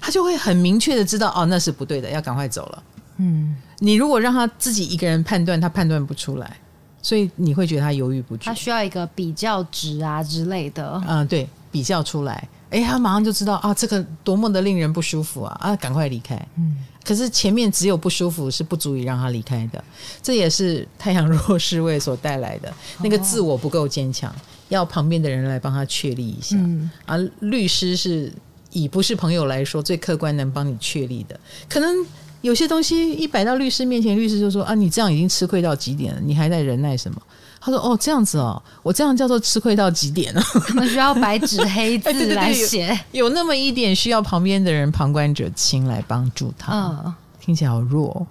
[0.00, 2.82] 他就会很明确的知道哦，那是不对的，要赶快走了。
[3.18, 6.56] 嗯，你如果让他自己一个人判断，他判断不出来，
[7.02, 10.98] 所以你会觉得他犹豫不决，他需要一个比较值啊之类的。
[11.06, 12.48] 嗯，对，比较出来。
[12.70, 15.56] 哎，他马上就知道啊，这个多么的令人不舒服啊！
[15.60, 16.34] 啊，赶快离开。
[16.56, 19.82] 嗯，可是前面只有不舒服是不足以让他离开的，
[20.22, 24.30] 这也是太阳弱势位所带来的那个自我不够坚强，
[24.68, 26.56] 要旁边的人来帮他确立一下。
[26.58, 28.30] 嗯，而律师是
[28.72, 31.40] 以不是朋友来说最客观能帮你确立的，
[31.70, 32.06] 可能
[32.42, 37.22] 有些东西一摆到律师面前，律师就说啊，你这样已经吃亏到极点了，你还在忍耐什么？
[37.70, 40.40] 他说：“哦，这样子哦，我这样叫做吃亏到极点了。
[40.66, 46.72] 他们需要白纸黑字 来写，有，那么一点需要旁边的人旁观者清来帮助他。
[46.72, 48.26] 嗯，听起来好弱哦。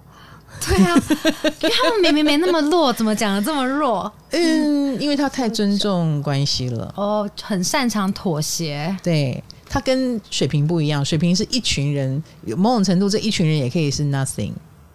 [0.66, 0.94] 对啊，
[1.62, 4.12] 因为他们明明没那么弱，怎么讲的这么弱？
[4.30, 6.92] 嗯，因为他太尊重关系了。
[6.96, 8.96] 哦，很擅长妥协。
[9.02, 14.52] 对，他跟水瓶不一样，水瓶是一群人，有某种程度这一群人也可以是 nothing。”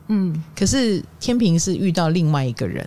[0.10, 2.86] 嗯，可是天平是遇到另外一个人，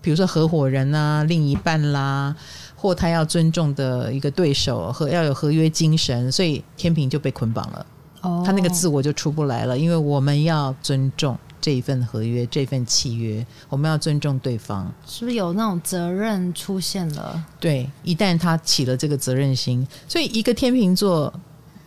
[0.00, 2.34] 比如说合伙人啊、另一半啦，
[2.76, 7.86] 或他要尊重的一个对手和要有合约精神，所以天平就被捆绑了。
[8.22, 11.38] 哦，他那个自我就出不来了，因为我们要尊重。
[11.62, 14.90] 这一份合约，这份契约，我们要尊重对方。
[15.06, 17.44] 是不是有那种责任出现了？
[17.60, 21.30] 对，一旦他起了这个责任心，所以一个天秤座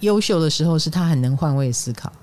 [0.01, 2.13] 优秀的时候，是他很能换位思考，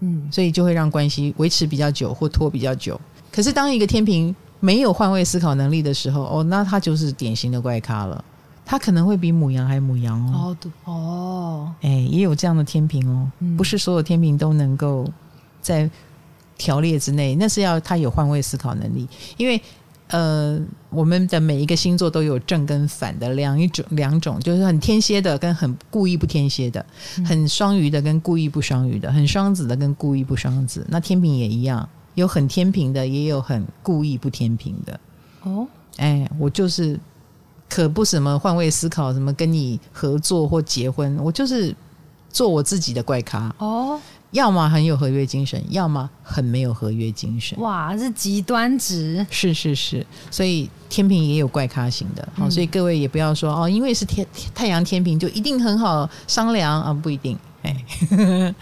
[0.00, 2.98] 嗯，所以就会让关系维持比较久或拖比较久。
[3.30, 4.34] 可是当一个天秤
[4.64, 8.24] 没有换位思考能力的时候，哦，那他就是典型的怪咖了。
[8.64, 10.56] 他可能会比母羊还母羊哦。
[10.84, 15.06] 哦，哎，也有这样的天平哦，嗯，不是所有天平都能够
[15.60, 15.90] 在。
[16.56, 19.60] 条列之内，那是要他有换位思考能力，因为
[20.06, 20.56] 呃，
[20.88, 26.86] 我们的每一个星座都有正跟反的两一种两种，就是很天蝎的跟很故意不天蝎的，
[27.26, 30.86] 很双鱼的跟故意不双鱼的，很双子的跟故意不双子。
[30.88, 35.00] 那天平也一样，有很天平的，也有很故意不天平的。
[35.42, 36.98] 哦，哎，我就是
[37.68, 41.74] 可不什么换位思考，什么跟你合作或结婚，我就是
[42.30, 43.54] 做我自己的怪咖。
[43.58, 44.00] 哦。
[44.30, 47.56] 要么很有合约精神，要么很没有合约精神。
[47.60, 49.24] 哇，是极端值。
[49.30, 52.28] 是是是，所以天平也有怪咖型的。
[52.34, 57.38] 好、嗯，所以各位也不要说哦，因为是天太阳天平就一定很好商量啊，不一定。
[57.64, 57.74] 哎，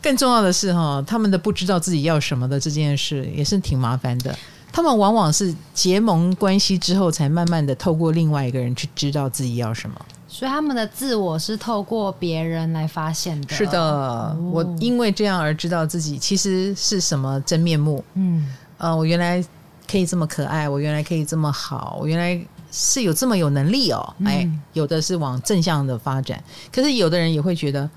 [0.00, 4.32] 更重要的是哈，他们的不知道自己要什么的这件事也是挺麻烦的。
[4.70, 9.96] 他们往往是结盟关系之后，才慢慢的透过另外一个人去知道自己要什么。
[10.26, 13.54] 所以他们的自我是透过别人来发现的。
[13.54, 18.02] 是的，哦、我因为这样而知道自己其实是什么真面目。
[18.14, 18.48] 嗯，
[18.78, 19.44] 呃，我原来
[19.90, 24.14] 可以这么可爱，我原来可以这么好，我原来是有这么有能力哦。
[24.20, 26.42] 嗯、哎，有的是往正向的发展，
[26.72, 27.88] 可是有的人也会觉得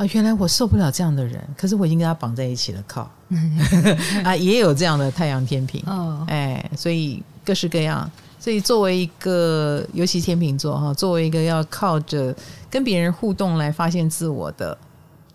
[0.00, 3.02] 啊，原来我受不了这样的人，可是我已经跟他绑在一起了，靠
[4.24, 5.82] 啊，也有这样的太阳天平。
[5.86, 8.10] 哦，哎，所以各式各样。
[8.38, 12.34] 所以，作为一个，尤其天秤座哈，作为一个要靠着
[12.70, 14.76] 跟别人互动来发现自我的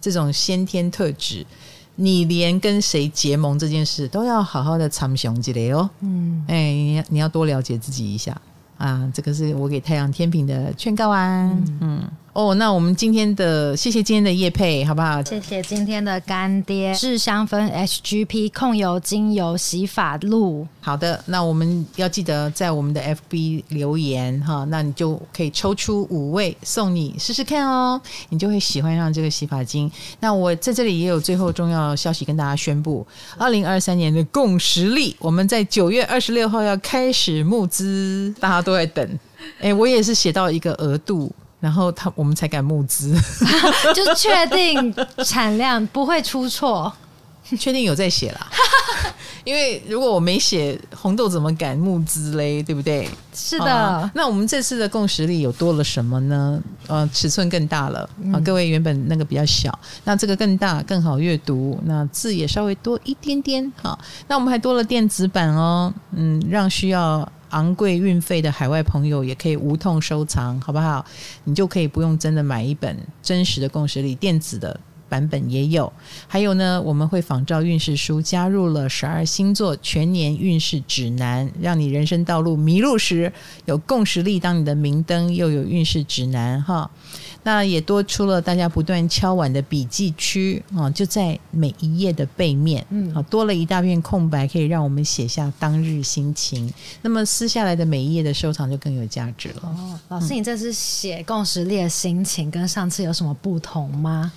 [0.01, 1.45] 这种先天特质，
[1.97, 5.87] 你连跟谁结盟这件事都要好好的参详积累哦。
[5.99, 8.35] 嗯，哎，你你要多了解自己一下
[8.79, 11.51] 啊，这个是我给太阳天平的劝告啊。
[11.51, 11.77] 嗯。
[11.81, 12.03] 嗯
[12.35, 15.23] 哦，那我们今天的谢谢今天的叶配，好不好？
[15.23, 20.67] 谢谢今天的干爹是香氛 HGP 控油精油洗发露。
[20.81, 29.89] 好的，那我们要记得在我们的 FB 留言哈，那你就可以抽出五位送你试试看哦，你就会喜欢上这个洗发精。
[30.19, 33.07] 那我在这里也有最后重要消息跟大家宣布：
[33.37, 39.19] 二零二三年的共识力，我们在九月二十六号要开始募资，大家都在等。
[39.61, 41.31] 哎，我也是写到一个额度。
[41.65, 43.11] 然后他我们才敢募资，
[43.95, 44.95] 就确定
[45.25, 46.93] 产量不会出错，
[47.57, 48.47] 确定有在写啦。
[49.43, 52.61] 因为如果我没写，红豆怎么敢募资嘞？
[52.61, 53.09] 对不对？
[53.33, 53.65] 是的。
[53.73, 56.61] 啊、那我们这次的共识力有多了什么呢？
[56.85, 58.37] 呃，尺寸更大了啊！
[58.45, 63.73] 各位原本那个比较小，那这个更大更好阅读，那字也稍微多一点点。
[63.81, 63.97] 好，
[64.27, 67.27] 那我们还多了电子版哦，嗯，让需要。
[67.49, 71.05] 昂贵运费的海外朋友也可以无痛收藏，好不好？
[71.43, 74.79] 你就可以不用真的买一本真实的共识里，电子的
[75.09, 75.91] 版本也有。
[76.27, 83.31] 还有呢，我们会仿照运势书加入了十二星座全年运势指南，让你人生道路迷路时
[83.65, 86.89] 有共识力当你的明灯，又有运势指南哈。
[87.43, 96.73] 那也多出了大家不断敲碗的笔记区啊，就在每一页的背面，嗯，好，多了一大片空白，可以让我们写下当日心情。
[97.03, 99.61] 那么撕下来的每一页的收藏就更有价值了。
[99.63, 104.31] 哦，老师，你这次写共识力的心情跟上次有什么不同吗？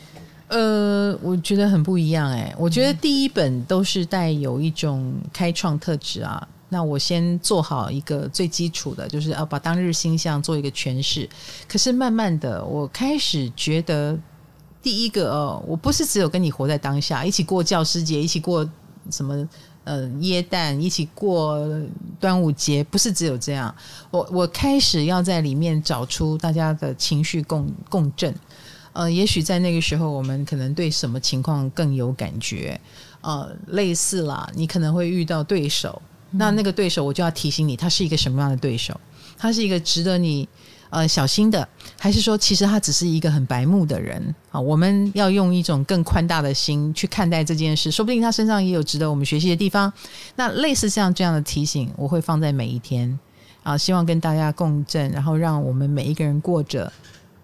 [0.48, 6.46] 呃，我觉得很不一样哎，我觉得第一本都是带有一种开创特质啊。
[6.70, 11.26] 那我先做好一个最基础的，就是要把当日星象做一个诠释。
[11.66, 14.18] 可是慢慢的，我开始觉得，
[14.82, 18.68] 第一个哦，我不是只有跟你活在当下，一起过教师节，一起过
[19.10, 19.48] 什么
[19.84, 21.58] 呃耶诞，一起过
[22.20, 23.74] 端午节，不是只有这样。
[24.10, 28.34] 我我开始要在里面找出大家的情绪共共振。
[28.98, 32.80] 呃，也许在那个时候，我们可能对什么情况更有感觉。
[33.20, 36.02] 呃，类似啦，你可能会遇到对手。
[36.32, 39.00] 那那个对手，我就要提醒你，他是一个什么样的对手？
[39.36, 40.48] 他是一个值得你
[40.90, 44.60] 呃小心的，还是说其实他只是一个很白目的人啊？
[44.60, 49.92] 我们要用一种更宽大的心去看待这件事，说不定他身上也有值得我们学习的地方。
[50.34, 53.16] 那类似像这样的提醒，我会放在每一天
[53.62, 56.92] 啊，希望跟大家共振，然后让我们每一个人过着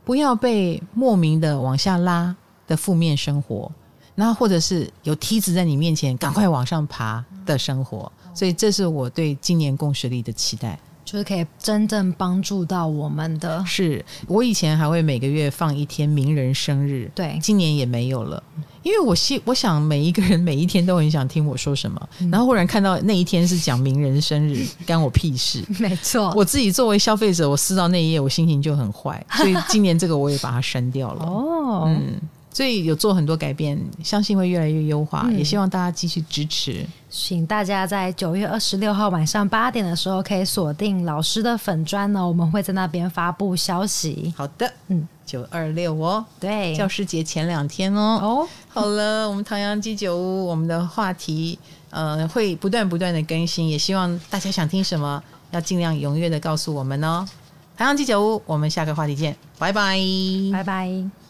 [0.04, 2.34] 不要被莫名的往下拉
[2.66, 3.70] 的负面生活。
[4.14, 8.10] 那或者是有梯子在你面前，赶快往上爬的生活。
[8.32, 10.78] 所以这是我对今年共识力的期待。
[11.14, 13.64] 就是可以真正帮助到我们的。
[13.64, 18.42] 是我以前还会每个月放一天名人生日，对，今年也没有了，
[18.82, 25.62] 因为我希我想每一个人每一天都很想听我说什么，嗯、然后忽然看到那一天是讲名人生日， 干我屁事。
[25.78, 31.24] 没错，我自己作为消费者，我撕到那一页，我心情就很坏，所以今年这个我也把它删掉了。
[31.24, 32.20] 哦，嗯。
[32.54, 36.86] 所以有做很多改变，相信会越来越优化，嗯、也希望大家继续支持。
[37.10, 44.32] 请大家在九月二十六号晚上八点的时候可以锁定老师的粉砖呢，我们会在那边发布消息。
[44.36, 48.20] 好的，嗯，九二六哦，对，教师节前两天哦。
[48.22, 51.58] 哦，好了，我们唐阳鸡酒屋，我们的话题
[51.90, 57.26] 呃会不断不断的更新，也希望大家想听什么，要尽量踊跃的告诉我们哦。
[57.76, 59.98] 唐阳鸡酒屋，我们下个话题见，拜拜，
[60.52, 61.23] 拜拜。